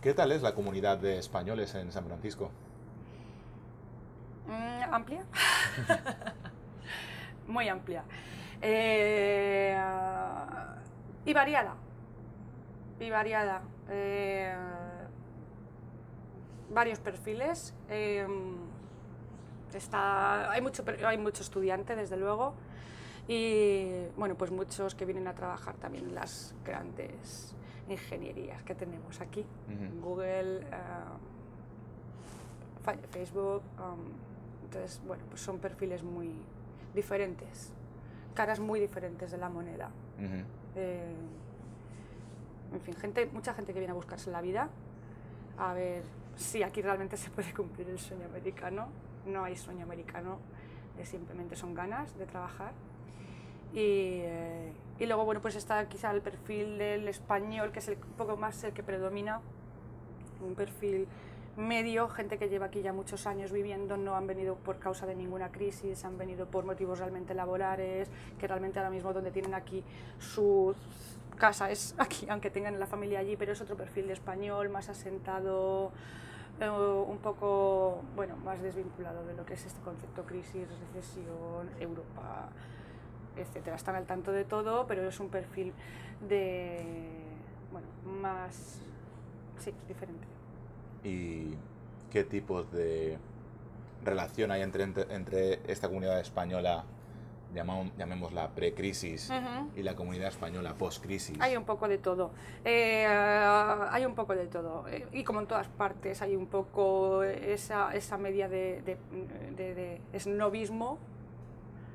[0.01, 2.51] ¿Qué tal es la comunidad de españoles en San Francisco?
[4.47, 5.25] Mm, ¿Amplia?
[7.49, 8.05] Muy amplia.
[8.61, 9.77] Eh,
[11.25, 11.75] y variada.
[13.01, 13.63] Y variada.
[13.89, 14.55] Eh,
[16.71, 17.75] varios perfiles.
[17.89, 18.27] Eh,
[19.75, 22.55] está, hay, mucho, hay mucho estudiante, desde luego.
[23.29, 27.56] Y bueno, pues muchos que vienen a trabajar también en las grandes
[27.89, 29.45] ingenierías que tenemos aquí.
[30.03, 30.66] Google, eh,
[32.82, 33.62] Fa- Facebook.
[33.78, 36.32] um, entonces, bueno, pues son perfiles muy
[36.95, 37.72] diferentes,
[38.34, 39.91] caras muy diferentes de la moneda.
[40.74, 41.14] Eh,
[42.72, 44.68] en fin, gente, mucha gente que viene a buscarse la vida,
[45.59, 46.03] a ver
[46.37, 48.89] si aquí realmente se puede cumplir el sueño americano.
[49.26, 50.39] No hay sueño americano,
[50.99, 52.72] eh, simplemente son ganas de trabajar.
[53.73, 57.97] Y, eh, y luego, bueno, pues está quizá el perfil del español, que es el,
[57.97, 59.41] un poco más el que predomina,
[60.41, 61.07] un perfil
[61.57, 65.14] medio, gente que lleva aquí ya muchos años viviendo, no han venido por causa de
[65.14, 69.83] ninguna crisis, han venido por motivos realmente laborales, que realmente ahora mismo donde tienen aquí
[70.19, 70.75] su
[71.37, 74.89] casa es aquí, aunque tengan la familia allí, pero es otro perfil de español, más
[74.89, 75.93] asentado,
[76.61, 82.49] eh, un poco, bueno, más desvinculado de lo que es este concepto crisis, recesión, Europa,
[83.37, 83.76] etcétera.
[83.76, 85.72] Están al tanto de todo, pero es un perfil
[86.28, 86.82] de,
[87.72, 87.87] bueno,
[88.20, 88.80] más,
[89.59, 90.26] sí, diferente.
[91.05, 91.55] ¿Y
[92.11, 93.18] qué tipos de
[94.05, 96.84] relación hay entre, entre, entre esta comunidad española,
[97.55, 99.30] llamamos, llamémosla pre-crisis,
[99.76, 101.37] y la comunidad española post-crisis?
[101.41, 102.30] Hay un poco de todo.
[102.64, 104.87] Eh, hay un poco de todo.
[104.89, 108.97] Eh, y como en todas partes, hay un poco esa, esa media de, de,
[109.57, 110.99] de- de esnobismo,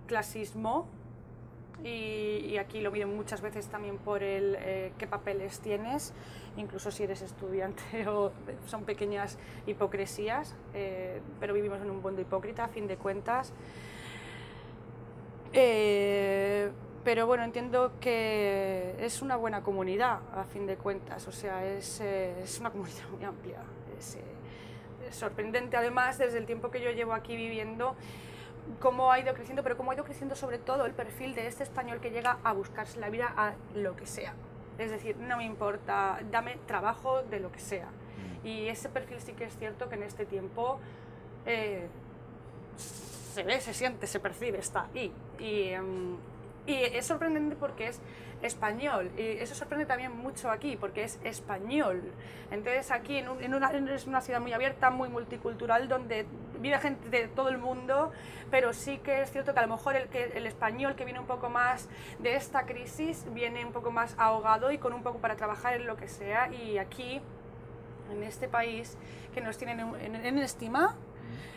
[0.07, 0.87] clasismo.
[1.83, 6.13] Y, aquí lo miden muchas veces también por el eh, qué papeles tienes,
[6.55, 8.31] incluso si eres estudiante o
[8.67, 13.51] son pequeñas hipocresías, eh, pero vivimos en un mundo hipócrita a fin de cuentas.
[15.53, 16.71] Eh,
[17.03, 21.27] pero bueno, entiendo que es una buena comunidad, a fin de cuentas.
[21.27, 23.59] O sea, es, eh, es una comunidad muy amplia.
[23.97, 24.17] Es
[25.15, 27.95] sorprendente, además, desde el tiempo que yo llevo aquí viviendo,
[28.79, 31.63] cómo ha ido creciendo, pero cómo ha ido creciendo sobre todo el perfil de este
[31.63, 34.33] español que llega a buscarse la vida a lo que sea.
[34.77, 37.87] Es decir, no me importa, dame trabajo de lo que sea.
[37.87, 38.47] Mm.
[38.47, 40.79] Y ese perfil sí que es cierto que en este tiempo
[41.45, 41.87] eh,
[42.77, 45.11] se ve, se siente, se percibe, está ahí.
[45.39, 46.17] Y, em,
[46.67, 47.99] y es sorprendente porque es
[48.41, 49.11] español.
[49.17, 52.01] Y eso sorprende también mucho aquí, porque es español.
[52.49, 56.25] Entonces aquí en, un- en una, es una ciudad muy abierta, muy multicultural, donde
[56.59, 58.11] vive gente de todo el mundo,
[58.49, 61.19] pero sí que es cierto que a lo mejor el, que, el español que viene
[61.19, 61.87] un poco más
[62.19, 65.85] de esta crisis viene un poco más ahogado y con un poco para trabajar en
[65.87, 66.51] lo que sea.
[66.51, 67.21] Y aquí,
[68.11, 68.97] en este país,
[69.33, 70.95] que nos tienen en, en- en estima,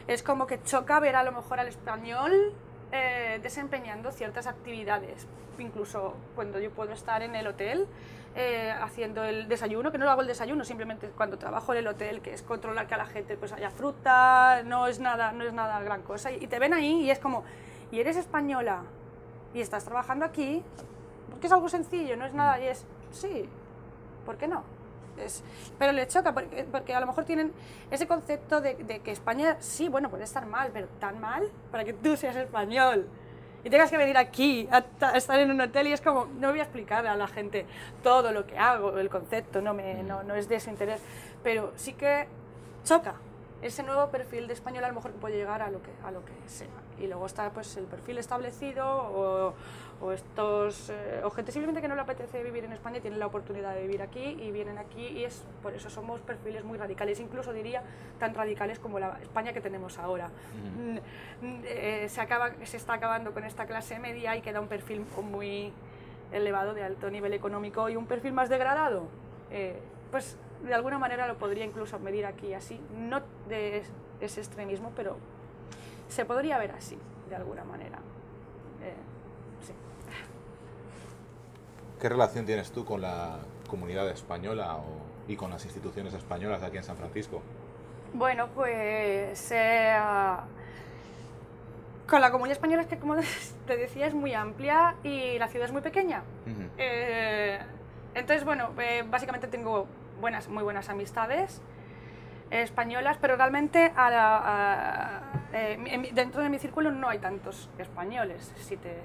[0.07, 2.53] es como que choca ver a lo mejor al español
[2.93, 5.26] eh, desempeñando ciertas actividades.
[5.59, 7.87] Incluso cuando yo puedo estar en el hotel
[8.35, 12.20] eh, haciendo el desayuno, que no hago el desayuno, simplemente cuando trabajo en el hotel,
[12.20, 15.53] que es controlar que a la gente pues haya fruta, no es nada, no es
[15.53, 16.32] nada gran cosa.
[16.32, 17.45] Y te ven ahí y es como,
[17.93, 18.82] y eres española
[19.55, 20.62] y estás trabajando aquí,
[21.30, 23.49] porque es algo sencillo, no es nada, y es, sí,
[24.26, 24.64] ¿por qué no?
[25.19, 25.43] Es-
[25.79, 27.53] pero le choca porque, porque a lo mejor tienen
[27.91, 31.85] ese concepto de, de que España, sí, bueno, puede estar mal, pero tan mal para
[31.85, 33.07] que tú seas español
[33.65, 36.51] y tengas que venir aquí a, a estar en un hotel y es como, no
[36.51, 37.65] voy a explicar a la gente
[38.03, 41.01] todo lo que hago, el concepto, no, me, no, no es de su interés,
[41.43, 42.27] pero sí que
[42.85, 43.15] choca
[43.62, 46.23] ese nuevo perfil de español a lo mejor puede llegar a lo que, a lo
[46.27, 46.67] que sea.
[47.01, 49.55] Y luego está pues el perfil establecido o,
[50.05, 53.27] o estos eh, o gente simplemente que no le apetece vivir en España tienen la
[53.27, 57.21] oportunidad de vivir aquí y vienen aquí y es por eso somos perfiles muy radicales,
[57.21, 57.83] incluso diría
[58.19, 60.29] tan radicales como la España que tenemos ahora.
[60.29, 64.69] Mm, mm, eh, se, acaba, se está acabando con esta clase media y queda un
[64.69, 65.73] perfil muy
[66.33, 69.07] elevado de alto nivel económico y un perfil más degradado.
[69.51, 69.79] Eh,
[70.11, 73.91] pues de alguna manera lo podría incluso medir aquí así, no de es-
[74.21, 75.17] ese extremismo, pero
[76.09, 76.99] se podría ver así,
[77.31, 77.99] de alguna manera.
[78.83, 78.95] Eh,
[79.67, 79.73] sí.
[82.05, 84.83] ¿Qué relación tienes tú con la comunidad española o-
[85.27, 87.41] y con las instituciones españolas aquí en San Francisco?
[88.13, 89.97] Bueno, pues eh,
[92.07, 93.17] Con la comunidad española es que, como
[93.67, 96.25] te decía, es muy amplia y la ciudad es muy pequeña.
[96.77, 97.59] Eh,
[98.15, 99.87] entonces, bueno, eh, básicamente tengo
[100.21, 101.63] buenas, muy buenas amistades
[102.51, 105.23] españolas, pero realmente a la- a-
[105.55, 108.99] eh, dentro de mi círculo no hay tantos españoles, si te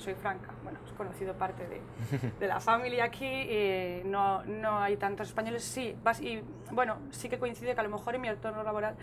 [0.00, 0.52] soy franca.
[0.62, 5.62] Bueno, he conocido parte de, la familia aquí y no, no hay tantos españoles.
[5.62, 6.40] Sí, y
[6.72, 8.96] bueno, sí que coincide que a lo mejor en mi entorno laboral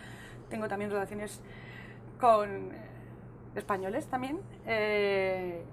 [0.49, 1.41] tengo también relaciones
[2.19, 2.81] con eh,
[3.55, 4.41] españoles también.
[4.65, 5.63] eh,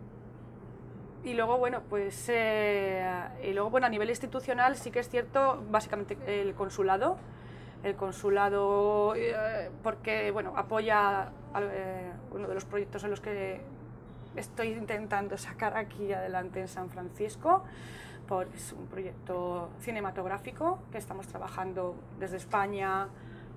[1.24, 3.02] y luego, bueno, pues eh,
[3.42, 7.16] y luego, bueno, a nivel institucional sí que es cierto, básicamente el consulado,
[7.82, 9.14] el consulado,
[9.82, 11.30] porque, bueno, apoya
[12.30, 13.62] uno de los proyectos en los que
[14.36, 17.64] estoy intentando sacar aquí adelante en San Francisco,
[18.26, 23.08] por, es un proyecto cinematográfico que estamos trabajando desde España,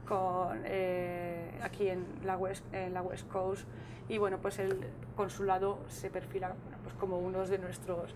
[0.07, 3.67] con, eh, aquí en la, West, en la West Coast,
[4.09, 8.13] y bueno, pues el consulado se perfila bueno, pues como uno de nuestros,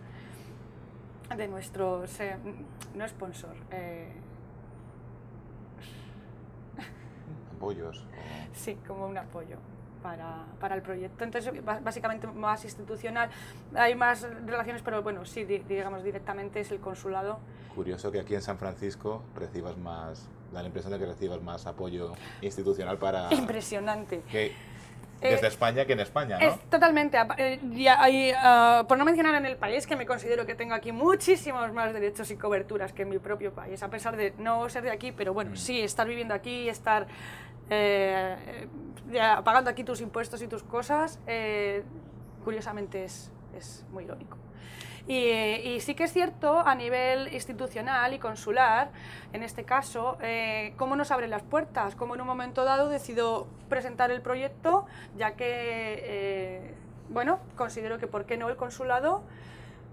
[1.36, 2.36] de nuestros, eh,
[2.96, 4.12] no sponsor, eh,
[7.56, 8.08] Apoyos.
[8.54, 9.58] Sí, como un apoyo
[10.02, 11.24] para, para el proyecto.
[11.24, 13.30] Entonces, básicamente más institucional.
[13.76, 17.40] Hay más relaciones, pero bueno, sí, di- digamos directamente es el consulado.
[17.76, 21.66] Curioso que aquí en San Francisco recibas más, da la impresión de que recibas más
[21.68, 23.34] apoyo institucional para...
[23.34, 24.22] Impresionante.
[24.30, 24.54] que
[25.22, 26.46] desde Eh, España que en España, ¿no?
[26.48, 27.18] Es totalmente.
[27.38, 31.72] eh, ah, por no mencionar en el país, que me considero que tengo aquí muchísimos
[31.74, 34.92] más derechos y coberturas que en mi propio país, a pesar de no ser de
[34.92, 35.56] aquí, pero bueno, Mm.
[35.58, 37.08] sí, estar viviendo aquí, estar
[37.70, 38.68] eh,
[39.46, 41.84] pagando aquí tus impuestos y tus cosas, eh,
[42.44, 44.38] curiosamente es, es muy irónico.
[45.12, 48.92] Y, sí que es cierto a nivel institucional y consular,
[49.34, 53.46] en este caso, eh, cómo nos abren las puertas, cómo en un momento dado decido
[53.68, 54.86] presentar el proyecto,
[55.18, 56.76] ya que, eh,
[57.10, 59.22] bueno, considero que por qué no el consulado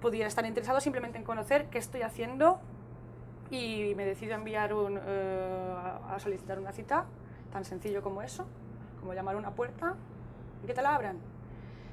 [0.00, 2.60] pudiera estar interesado simplemente en conocer qué estoy haciendo
[3.50, 5.74] y me decido enviar un, eh,
[6.06, 7.06] a a solicitar una cita,
[7.52, 8.46] tan sencillo como eso,
[9.00, 9.96] como llamar a una puerta
[10.62, 11.18] y que te la abran.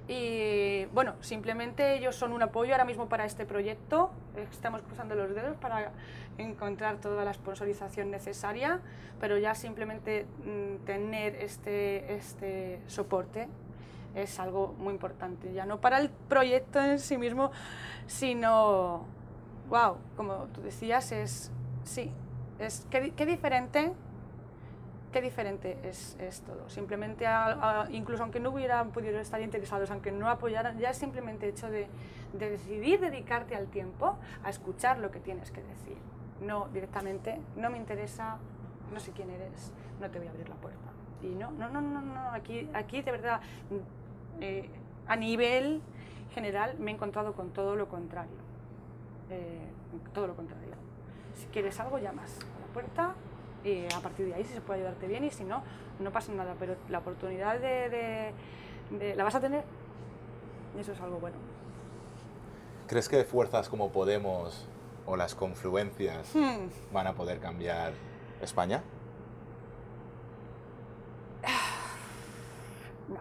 [0.08, 4.12] Y bueno, simplemente ellos son un apoyo ahora mismo para este proyecto.
[4.52, 5.92] Estamos cruzando los dedos para
[6.38, 8.82] encontrar toda la sponsorización necesaria,
[9.20, 13.48] pero ya simplemente mm, tener este, este soporte
[14.14, 17.52] es algo muy importante, ya no para el proyecto en sí mismo,
[18.08, 19.04] sino,
[19.70, 21.52] wow, como tú decías, es,
[21.84, 22.12] sí,
[22.60, 23.92] es, qué, qué diferente
[25.16, 26.70] qué diferente es, todo.
[26.70, 27.26] Simplemente,
[27.92, 31.88] incluso aunque no hubieran podido estar interesados, aunque no apoyaran, ya es simplemente hecho de,
[32.34, 35.96] de decidir dedicarte al tiempo a escuchar lo que tienes que decir.
[36.42, 38.40] No directamente, no me interesa,
[38.94, 40.90] no sé quién eres, no te voy a abrir la puerta.
[41.22, 43.40] Y no, no, no, no, no, aquí, aquí de verdad,
[44.42, 44.70] eh,
[45.08, 45.82] a nivel
[46.34, 48.36] general me he encontrado con todo lo contrario.
[49.30, 49.62] Eh,
[50.14, 50.74] todo lo contrario.
[51.36, 53.16] Si quieres algo, llamas a la puerta
[53.66, 55.64] y a partir de ahí si se puede ayudarte bien y si no,
[56.00, 58.34] no pasa nada, pero la oportunidad de, de-
[58.98, 59.64] de- la vas a tener
[60.78, 61.38] y eso es algo bueno.
[62.88, 64.68] ¿Crees que fuerzas como Podemos
[65.08, 67.94] o las confluencias Hmm, van a poder cambiar
[68.42, 68.84] España?
[73.08, 73.20] no.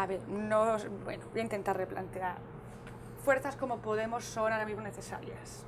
[0.00, 2.36] A ver, no, bueno, voy a intentar replantear.
[3.24, 5.64] Fuerzas como Podemos son ahora mismo necesarias.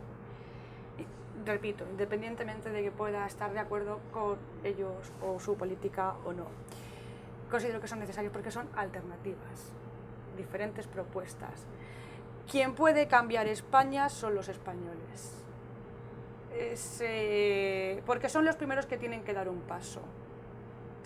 [1.44, 6.46] Repito, independientemente de que pueda estar de acuerdo con ellos o su política o no.
[7.50, 9.72] Considero que son necesarios porque son alternativas,
[10.36, 11.66] diferentes propuestas.
[12.50, 15.34] Quien puede cambiar España son los españoles.
[16.54, 20.00] Es, eh, porque son los primeros que tienen que dar un paso.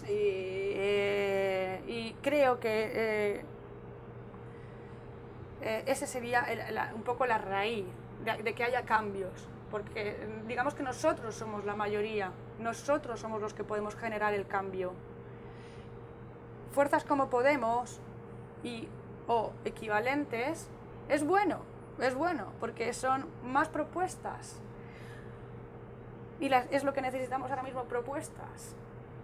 [0.08, 3.44] Y, eh, creo que eh,
[5.62, 6.44] eh, ese sería
[6.94, 7.86] un poco la raíz
[8.24, 9.48] de que haya cambios.
[9.72, 10.16] Porque
[10.46, 12.30] digamos que nosotros somos la mayoría,
[12.60, 14.92] nosotros somos los que podemos generar el cambio.
[16.72, 17.98] Fuerzas como Podemos
[18.62, 18.86] y
[19.26, 20.68] o equivalentes
[21.08, 21.60] es bueno,
[21.98, 24.60] es bueno, porque son más propuestas.
[26.38, 28.74] Y las- es lo que necesitamos ahora mismo, propuestas,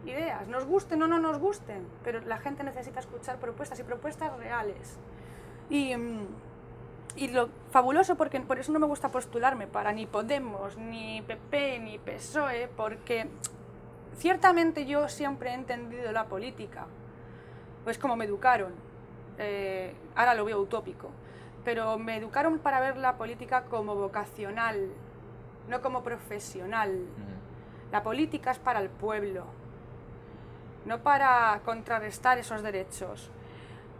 [0.04, 4.34] ideas, nos gusten o no nos gusten, pero la gente necesita escuchar propuestas y propuestas
[4.38, 4.96] reales.
[5.68, 6.26] Y, mm,
[7.16, 11.80] y lo fabuloso, porque por eso no me gusta postularme para ni Podemos, ni PP,
[11.80, 13.28] ni PSOE, porque
[14.16, 16.86] ciertamente yo siempre he entendido la política,
[17.84, 18.72] pues como me educaron,
[19.38, 21.10] eh, ahora lo veo utópico,
[21.64, 24.88] pero me educaron para ver la política como vocacional,
[25.68, 27.06] no como profesional.
[27.90, 29.44] La política es para el pueblo.
[30.84, 33.30] no para contrarrestar esos derechos.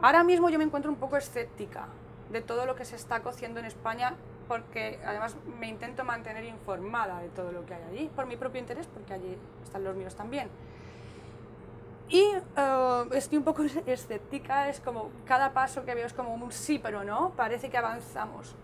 [0.01, 1.89] Ahora mismo yo me encuentro un poco escéptica
[2.31, 4.15] de todo lo que se está cociendo en España
[4.49, 8.61] porque además me intento mantener informada de todo lo que hay allí, por mi propio
[8.61, 10.49] interés, porque allí están los míos también.
[12.09, 16.51] Y eh, estoy un poco escéptica, es como cada paso que veo es como un
[16.51, 18.55] sí pero no, parece que avanzamos,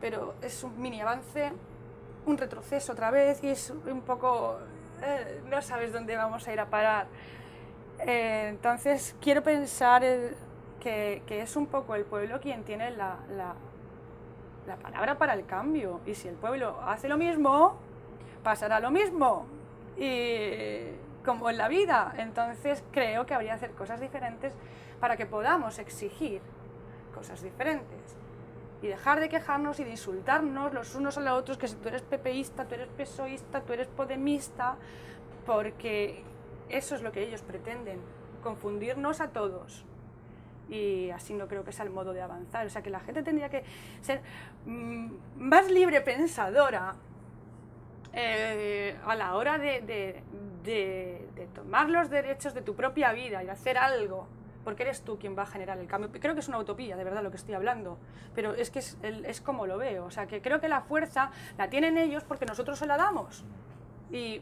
[0.00, 1.52] pero es un mini avance,
[2.26, 4.58] un retroceso otra vez y es un poco,
[5.02, 7.06] eh, no sabes dónde vamos a ir a parar.
[8.00, 10.02] Eh, entonces quiero pensar
[10.80, 13.54] que, es un poco el pueblo quien tiene la, la,
[14.66, 17.76] la palabra para el cambio y si el pueblo hace lo mismo,
[18.42, 19.46] pasará lo mismo.
[19.98, 22.14] Y como en la vida.
[22.16, 24.54] Entonces creo que habría que hacer cosas diferentes
[25.00, 26.40] para que podamos exigir
[27.14, 28.16] cosas diferentes.
[28.82, 31.88] Y dejar de quejarnos y de insultarnos los unos a los otros, que si tú
[31.88, 34.76] eres pepeísta, tú eres pesoísta, tú eres podemista,
[35.44, 36.22] porque
[36.70, 38.00] eso es lo que ellos pretenden,
[38.42, 39.84] confundirnos a todos.
[40.70, 42.66] Y así no creo que sea el modo de avanzar.
[42.66, 43.64] O sea, que la gente tendría que
[44.00, 44.22] ser
[44.64, 46.94] mm, más libre pensadora
[48.12, 50.22] eh, a la hora de,
[51.54, 54.26] tomar los derechos de tu propia vida y de hacer algo,
[54.64, 56.10] porque eres tú quien va a generar el cambio.
[56.12, 57.98] Creo que es una utopía, de verdad, lo que estoy hablando,
[58.34, 60.04] pero es que es, como lo veo.
[60.04, 63.44] O sea, que creo que la fuerza la tienen ellos porque nosotros se la damos.
[64.10, 64.40] Y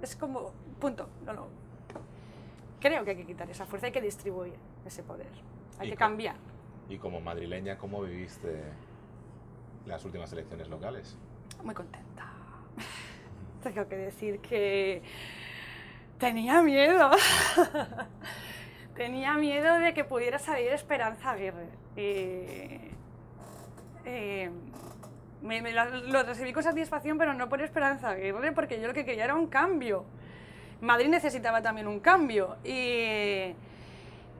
[0.00, 1.61] es como, punto, no, no.
[2.82, 4.54] Creo que hay que quitar esa fuerza, hay que distribuir
[4.84, 5.30] ese poder,
[5.78, 6.34] hay que cambiar.
[6.88, 8.60] Y como madrileña, ¿cómo viviste
[9.86, 11.16] las últimas elecciones locales?
[11.62, 12.26] muy contenta.
[13.62, 15.00] Tengo que decir que
[16.18, 17.12] tenía miedo.
[18.96, 21.68] tenía miedo de que pudiera salir Esperanza Aguirre.
[25.40, 29.24] me, lo recibí con satisfacción, pero no por Esperanza Aguirre, porque yo lo que quería
[29.24, 30.04] era un cambio.
[30.82, 32.56] Madrid necesitaba también un cambio.
[32.64, 33.54] Y,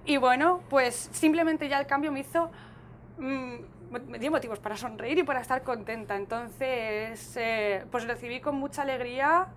[0.04, 2.50] y bueno, pues simplemente ya el cambio me hizo
[3.18, 3.54] mm,
[4.00, 6.16] me dio motivos para sonreír y para estar contenta.
[6.16, 9.48] Entonces, eh, pues recibí con mucha alegría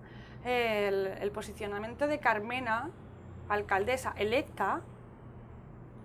[0.44, 2.90] el, posicionamiento de Carmena,
[3.48, 4.80] alcaldesa electa,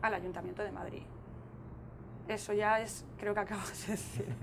[0.01, 1.03] al Ayuntamiento de Madrid.
[2.27, 4.35] Eso ya es, creo que acabo de decir,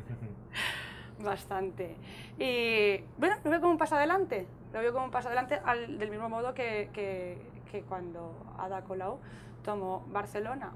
[1.25, 1.97] bastante.
[2.39, 5.61] Y bueno, lo veo como un paso adelante, lo veo como un paso adelante
[5.99, 7.39] del mismo modo que, que,
[7.71, 9.19] que cuando Ada Colau
[9.65, 10.73] tomó Barcelona.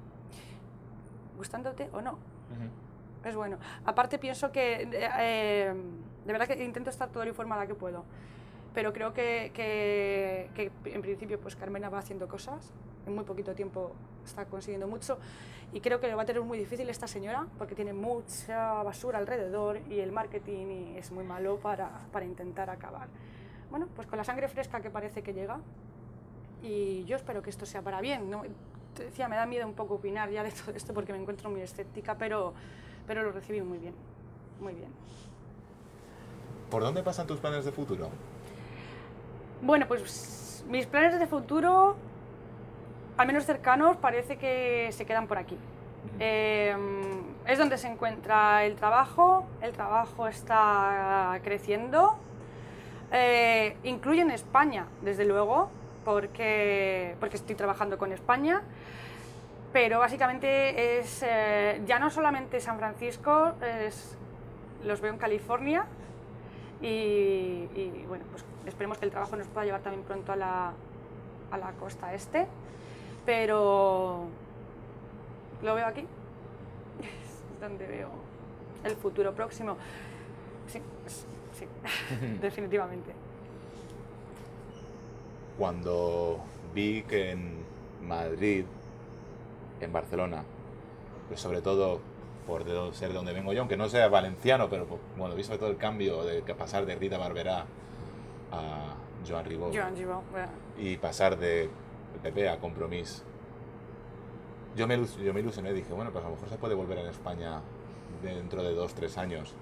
[1.37, 2.19] ¿Gustándote o no?
[3.25, 3.59] es bueno.
[3.85, 5.75] Aparte pienso que, eh,
[6.25, 8.05] de verdad que intento estar todo lo informada que puedo,
[8.75, 12.73] pero creo que, que, en principio pues Carmena va haciendo cosas,
[13.07, 13.93] en muy poquito tiempo
[14.25, 15.19] está consiguiendo mucho
[15.73, 19.19] y creo que lo va a tener muy difícil esta señora porque tiene mucha basura
[19.19, 23.09] alrededor y el marketing es muy malo para, para intentar acabar.
[23.73, 25.59] Bueno, pues con la sangre fresca que parece que llega
[26.63, 28.31] y yo espero que esto sea para bien.
[28.31, 28.43] ¿no?
[28.95, 31.51] Te decía, me da miedo un poco opinar ya de todo esto porque me encuentro
[31.51, 32.53] muy escéptica, pero
[33.07, 33.95] pero lo recibí muy bien,
[34.61, 34.91] muy bien.
[36.71, 38.11] ¿Por dónde pasan tus planes de futuro?
[39.61, 41.97] Bueno, pues mis planes de futuro,
[43.17, 45.59] al menos cercanos, parece que se quedan por aquí.
[46.19, 47.01] Em,
[47.47, 52.17] es donde se encuentra el trabajo, el trabajo está creciendo,
[53.13, 55.71] eh, incluye en España, desde luego,
[56.05, 58.63] porque, porque estoy trabajando con España
[59.73, 63.55] pero básicamente es eh, ya no solamente San Francisco,
[64.85, 65.87] los veo en California
[66.81, 67.67] y,
[68.09, 70.73] bueno, pues esperemos que el trabajo nos pueda llevar también pronto a la,
[71.51, 72.47] a la costa este,
[73.25, 74.27] pero
[75.63, 76.01] lo veo aquí,
[77.01, 78.11] es donde veo
[78.85, 79.77] el futuro próximo.
[80.67, 80.83] Sí,
[81.63, 83.13] sí, definitivamente.
[85.59, 86.41] Cuando
[86.75, 87.63] vi que en
[88.03, 88.65] Madrid
[89.81, 90.45] en Barcelona,
[91.29, 92.01] pues sobre todo
[92.47, 92.65] por
[92.95, 94.87] ser de donde vengo yo, aunque no sea valenciano, pero
[95.17, 97.67] bueno, vi sobre todo el cambio de que pasar de Rita Barberá
[98.51, 98.95] a
[99.29, 99.71] Joan Ribó
[100.79, 101.71] y pasar de
[102.23, 103.25] PP a Compromís.
[104.77, 107.11] Yo me, yo me ilusioné, dije, bueno, pues a lo mejor se puede volver a
[107.11, 107.61] España
[108.23, 109.55] dentro de dos, tres años.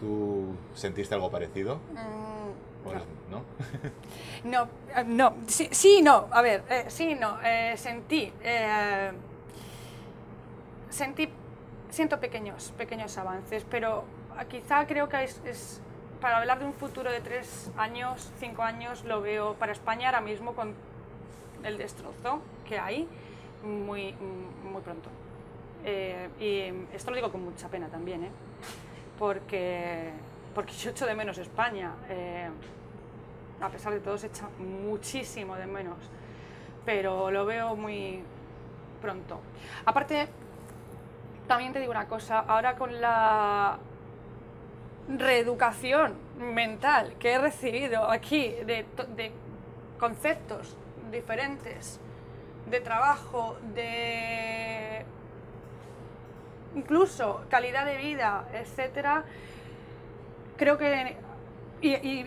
[0.00, 1.76] ¿Tú sentiste algo parecido?
[1.92, 3.42] Mm, no.
[4.44, 4.68] ¿no?
[4.94, 8.32] Eh, no, sí, sí, no, a ver, eh, sí, no, eh, sentí,
[10.90, 11.28] sentí,
[11.90, 14.04] siento pequeños, pequeños avances, pero
[14.48, 15.80] quizá creo que es,
[16.20, 20.20] para hablar de un futuro de tres años, cinco años, lo veo para España ahora
[20.20, 20.74] mismo con
[21.64, 23.08] el destrozo que hay
[23.64, 24.14] muy,
[24.70, 25.08] muy pronto.
[26.40, 28.30] y esto lo digo con mucha pena también, ¿eh?
[29.18, 30.10] Porque,
[30.54, 31.92] porque yo echo de menos España
[33.60, 35.96] a pesar de todo se echa muchísimo de menos,
[36.84, 38.22] pero lo veo muy
[39.00, 39.40] pronto.
[39.84, 40.28] Aparte,
[41.46, 43.78] también te digo una cosa, ahora con la
[45.08, 48.84] reeducación mental que he recibido aquí de,
[49.14, 49.32] de
[49.98, 50.76] conceptos
[51.10, 52.00] diferentes
[52.68, 55.04] de trabajo, de
[56.76, 59.24] incluso calidad de vida, etcétera,
[60.56, 61.16] creo que
[61.80, 62.22] y,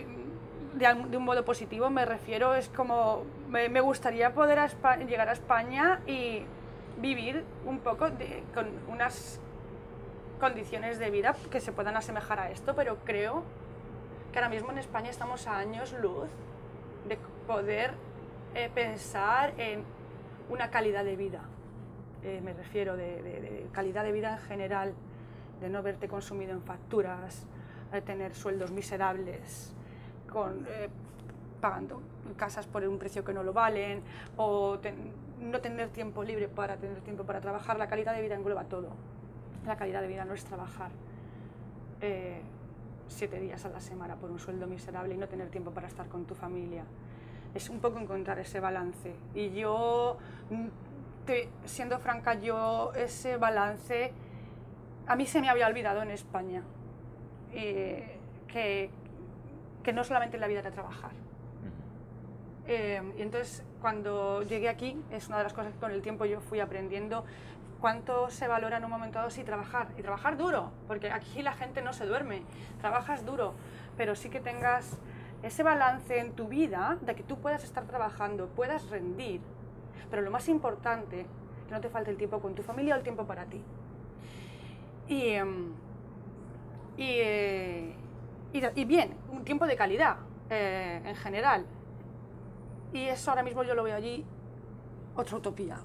[0.74, 4.58] de, un modo positivo me refiero es como me, gustaría poder
[5.06, 6.42] llegar a España y
[6.98, 8.08] vivir un poco
[8.54, 9.40] con unas
[10.38, 13.42] condiciones de vida que se puedan asemejar a esto, pero creo
[14.32, 16.28] que ahora mismo en España estamos a años luz
[17.08, 17.92] de poder
[18.54, 19.84] eh, pensar en
[20.48, 21.42] una calidad de vida.
[22.22, 24.92] Eh, me refiero de, calidad de vida en general,
[25.60, 27.46] de no verte consumido en facturas,
[27.92, 29.72] de tener sueldos miserables,
[30.30, 30.88] con, eh,
[31.60, 32.02] pagando
[32.36, 34.02] casas por un precio que no lo valen,
[34.36, 34.78] o
[35.40, 37.78] no tener tiempo libre para tener tiempo para trabajar.
[37.78, 38.90] La calidad de vida engloba todo.
[39.66, 40.90] La calidad de vida no es trabajar
[42.00, 42.40] eh,
[43.08, 46.08] siete días a la semana por un sueldo miserable y no tener tiempo para estar
[46.08, 46.84] con tu familia.
[47.54, 49.14] Es un poco encontrar ese balance.
[49.34, 50.18] Y yo,
[51.30, 54.12] mm, siendo franca, yo ese balance
[55.06, 56.62] a mí se me había olvidado en España.
[57.52, 58.90] que,
[59.82, 61.12] que no solamente la vida de trabajar.
[62.66, 66.24] Eh, y entonces, cuando llegué aquí, es una de las cosas que con el tiempo
[66.24, 67.24] yo fui aprendiendo
[67.80, 69.88] cuánto se valora en un momento dado sí trabajar.
[69.98, 72.42] Y trabajar duro, porque aquí la gente no se duerme,
[72.80, 73.54] trabajas duro,
[73.96, 74.98] pero sí que tengas
[75.42, 79.40] ese balance en tu vida de que tú puedas estar trabajando, puedas rendir,
[80.08, 81.26] pero lo más importante,
[81.66, 83.62] que no te falte el tiempo con tu familia o el tiempo para ti.
[85.08, 85.72] Y, em,
[86.98, 87.94] eh,
[88.52, 90.16] y, bien, un tiempo de calidad
[90.48, 91.66] eh, en general.
[92.92, 94.24] Y eso ahora mismo yo lo veo allí,
[95.16, 95.78] otra utopía.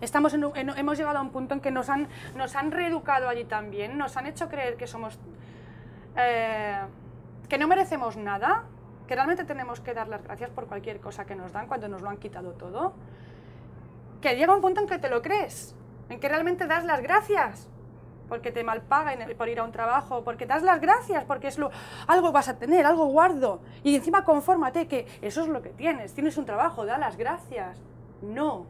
[0.00, 3.96] estamos hemos llegado a un punto en que nos han, nos han reeducado allí también,
[3.96, 5.18] nos han hecho creer que somos...
[6.16, 6.80] Eh,
[7.48, 8.64] que no merecemos nada,
[9.14, 12.08] realmente tenemos que dar las gracias por cualquier cosa que nos dan cuando nos lo
[12.08, 12.94] han quitado todo.
[14.20, 15.74] Que llega un punto en que te lo crees,
[16.08, 17.68] en que realmente das las gracias
[18.32, 21.70] porque te malpagan por ir a un trabajo, porque das las gracias, porque es lo,
[22.06, 23.60] algo vas a tener, algo guardo.
[23.84, 27.78] Y encima confórmate que eso es lo que tienes, tienes un trabajo, da las gracias.
[28.22, 28.64] No,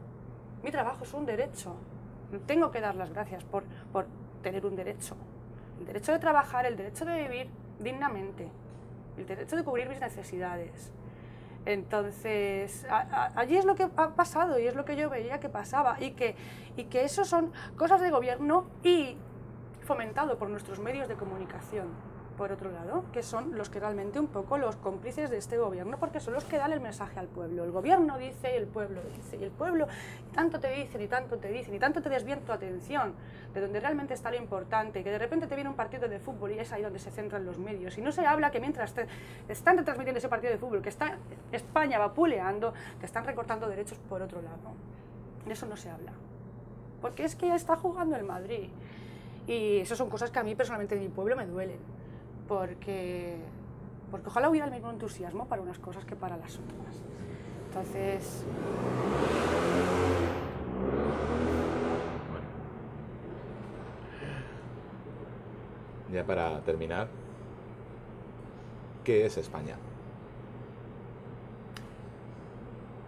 [0.63, 1.77] mi trabajo es un derecho.
[2.45, 3.63] Tengo que dar las gracias por,
[3.93, 4.05] por
[4.41, 5.15] tener un derecho.
[5.79, 7.49] El derecho de trabajar, el derecho de vivir
[7.79, 8.49] dignamente,
[9.17, 10.91] el derecho de cubrir mis necesidades.
[11.65, 15.97] Entonces, allí es lo que ha pasado y es lo que yo veía que pasaba
[15.99, 16.35] y que,
[16.75, 19.17] y que eso son cosas de gobierno y
[19.83, 21.87] fomentado por nuestros medios de comunicación,
[22.33, 25.97] por otro lado, que son los que realmente un poco los cómplices de este gobierno,
[25.97, 27.63] porque son los que dan el mensaje al pueblo.
[27.63, 29.87] El gobierno dice y el pueblo dice, y el pueblo
[30.33, 33.13] tanto te dicen y tanto te dicen y tanto te desvían tu atención
[33.53, 36.51] de donde realmente está lo importante, que de repente te viene un partido de fútbol
[36.51, 37.97] y es ahí donde se centran los medios.
[37.97, 39.07] Y no se habla que mientras te
[39.47, 41.17] están retransmitiendo ese partido de fútbol, que está
[41.51, 44.73] España vapuleando, te están recortando derechos por otro lado.
[45.45, 46.13] De eso no se habla.
[47.01, 48.69] Porque es que ya está jugando el Madrid.
[49.45, 51.77] Y eso son cosas que a mí personalmente en mi pueblo me duelen,
[52.53, 53.35] porque,
[54.11, 57.03] porque ojalá hubiera el mismo entusiasmo para unas cosas que para las otras.
[57.67, 58.45] Entonces...
[66.11, 67.07] Ya para terminar,
[69.03, 69.77] ¿qué es España?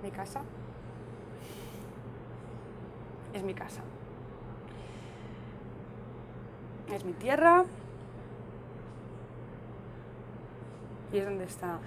[0.01, 0.41] Mi casa.
[3.31, 3.83] Es mi casa
[6.93, 7.65] es mi tierra
[11.15, 11.79] y es donde está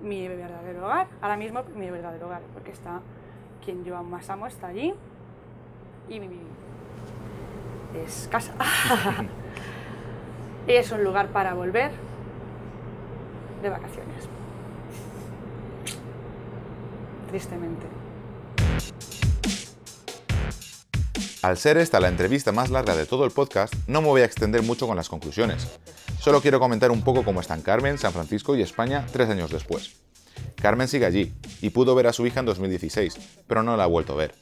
[0.00, 1.08] mi verdadero hogar.
[1.20, 3.02] Ahora mismo mi verdadero hogar, porque está
[3.62, 4.94] quien yo más amo está allí
[6.08, 6.28] y mi,
[7.94, 8.54] es casa.
[10.66, 11.90] es un lugar para volver
[13.62, 14.28] de vacaciones.
[17.28, 17.86] Tristemente.
[21.42, 24.24] Al ser esta la entrevista más larga de todo el podcast, no me voy a
[24.24, 25.68] extender mucho con las conclusiones.
[26.20, 29.96] Solo quiero comentar un poco cómo están Carmen, San Francisco y España tres años después.
[30.56, 31.32] Carmen sigue allí
[31.62, 33.16] y pudo ver a su hija en 2016,
[33.46, 34.34] pero no la ha vuelto a ver.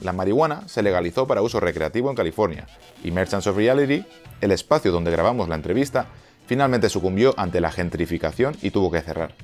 [0.00, 2.66] La marihuana se legalizó para uso recreativo en California
[3.04, 4.06] y Merchants of Reality,
[4.40, 6.06] el espacio donde grabamos la entrevista,
[6.46, 9.34] finalmente sucumbió ante la gentrificación y tuvo que cerrar.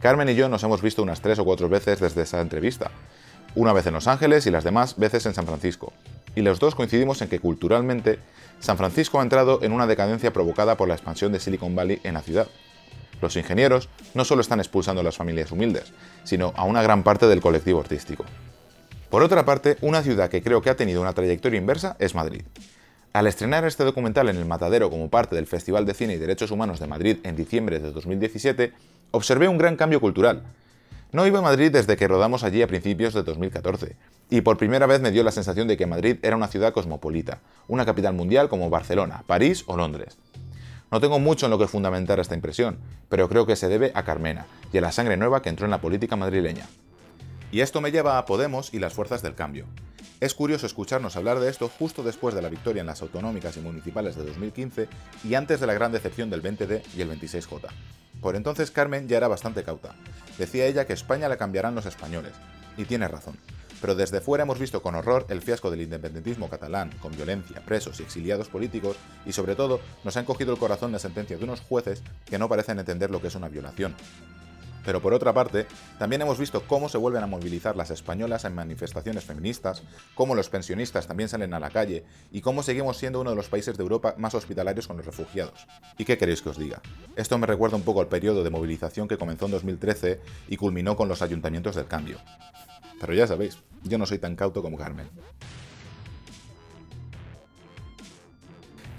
[0.00, 2.90] Carmen y yo nos hemos visto unas tres o cuatro veces desde esa entrevista,
[3.54, 5.92] una vez en Los Ángeles y las demás veces en San Francisco,
[6.34, 8.18] y los dos coincidimos en que culturalmente
[8.60, 12.14] San Francisco ha entrado en una decadencia provocada por la expansión de Silicon Valley en
[12.14, 12.48] la ciudad.
[13.20, 15.92] Los ingenieros no solo están expulsando a las familias humildes,
[16.24, 18.24] sino a una gran parte del colectivo artístico.
[19.10, 22.42] Por otra parte, una ciudad que creo que ha tenido una trayectoria inversa es Madrid.
[23.12, 26.52] Al estrenar este documental en el Matadero como parte del Festival de Cine y Derechos
[26.52, 28.72] Humanos de Madrid en diciembre de 2017,
[29.10, 30.44] observé un gran cambio cultural.
[31.10, 33.96] No iba a Madrid desde que rodamos allí a principios de 2014,
[34.30, 37.40] y por primera vez me dio la sensación de que Madrid era una ciudad cosmopolita,
[37.66, 40.16] una capital mundial como Barcelona, París o Londres.
[40.92, 42.78] No tengo mucho en lo que fundamentar esta impresión,
[43.08, 45.72] pero creo que se debe a Carmena y a la sangre nueva que entró en
[45.72, 46.66] la política madrileña.
[47.52, 49.66] Y esto me lleva a Podemos y las fuerzas del cambio.
[50.20, 53.60] Es curioso escucharnos hablar de esto justo después de la victoria en las autonómicas y
[53.60, 54.88] municipales de 2015
[55.24, 57.68] y antes de la gran decepción del 20D y el 26J.
[58.20, 59.94] Por entonces Carmen ya era bastante cauta.
[60.38, 62.32] Decía ella que España la cambiarán los españoles.
[62.76, 63.36] Y tiene razón.
[63.80, 68.00] Pero desde fuera hemos visto con horror el fiasco del independentismo catalán, con violencia, presos
[68.00, 71.60] y exiliados políticos, y sobre todo nos han cogido el corazón la sentencia de unos
[71.60, 73.94] jueces que no parecen entender lo que es una violación.
[74.84, 75.66] Pero por otra parte,
[75.98, 79.82] también hemos visto cómo se vuelven a movilizar las españolas en manifestaciones feministas,
[80.14, 83.48] cómo los pensionistas también salen a la calle y cómo seguimos siendo uno de los
[83.48, 85.66] países de Europa más hospitalarios con los refugiados.
[85.98, 86.80] ¿Y qué queréis que os diga?
[87.16, 90.96] Esto me recuerda un poco al periodo de movilización que comenzó en 2013 y culminó
[90.96, 92.18] con los ayuntamientos del cambio.
[93.00, 95.08] Pero ya sabéis, yo no soy tan cauto como Carmen.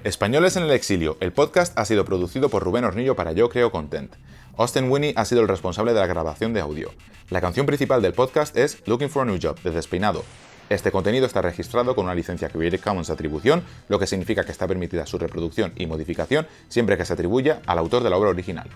[0.04, 3.72] Españoles en el exilio, el podcast ha sido producido por Rubén Hornillo para Yo Creo
[3.72, 4.16] Content.
[4.58, 6.90] Austin Winnie ha sido el responsable de la grabación de audio.
[7.30, 10.24] La canción principal del podcast es Looking for a New Job, de Despeinado.
[10.70, 14.68] Este contenido está registrado con una licencia Creative Commons atribución, lo que significa que está
[14.68, 18.68] permitida su reproducción y modificación siempre que se atribuya al autor de la obra original.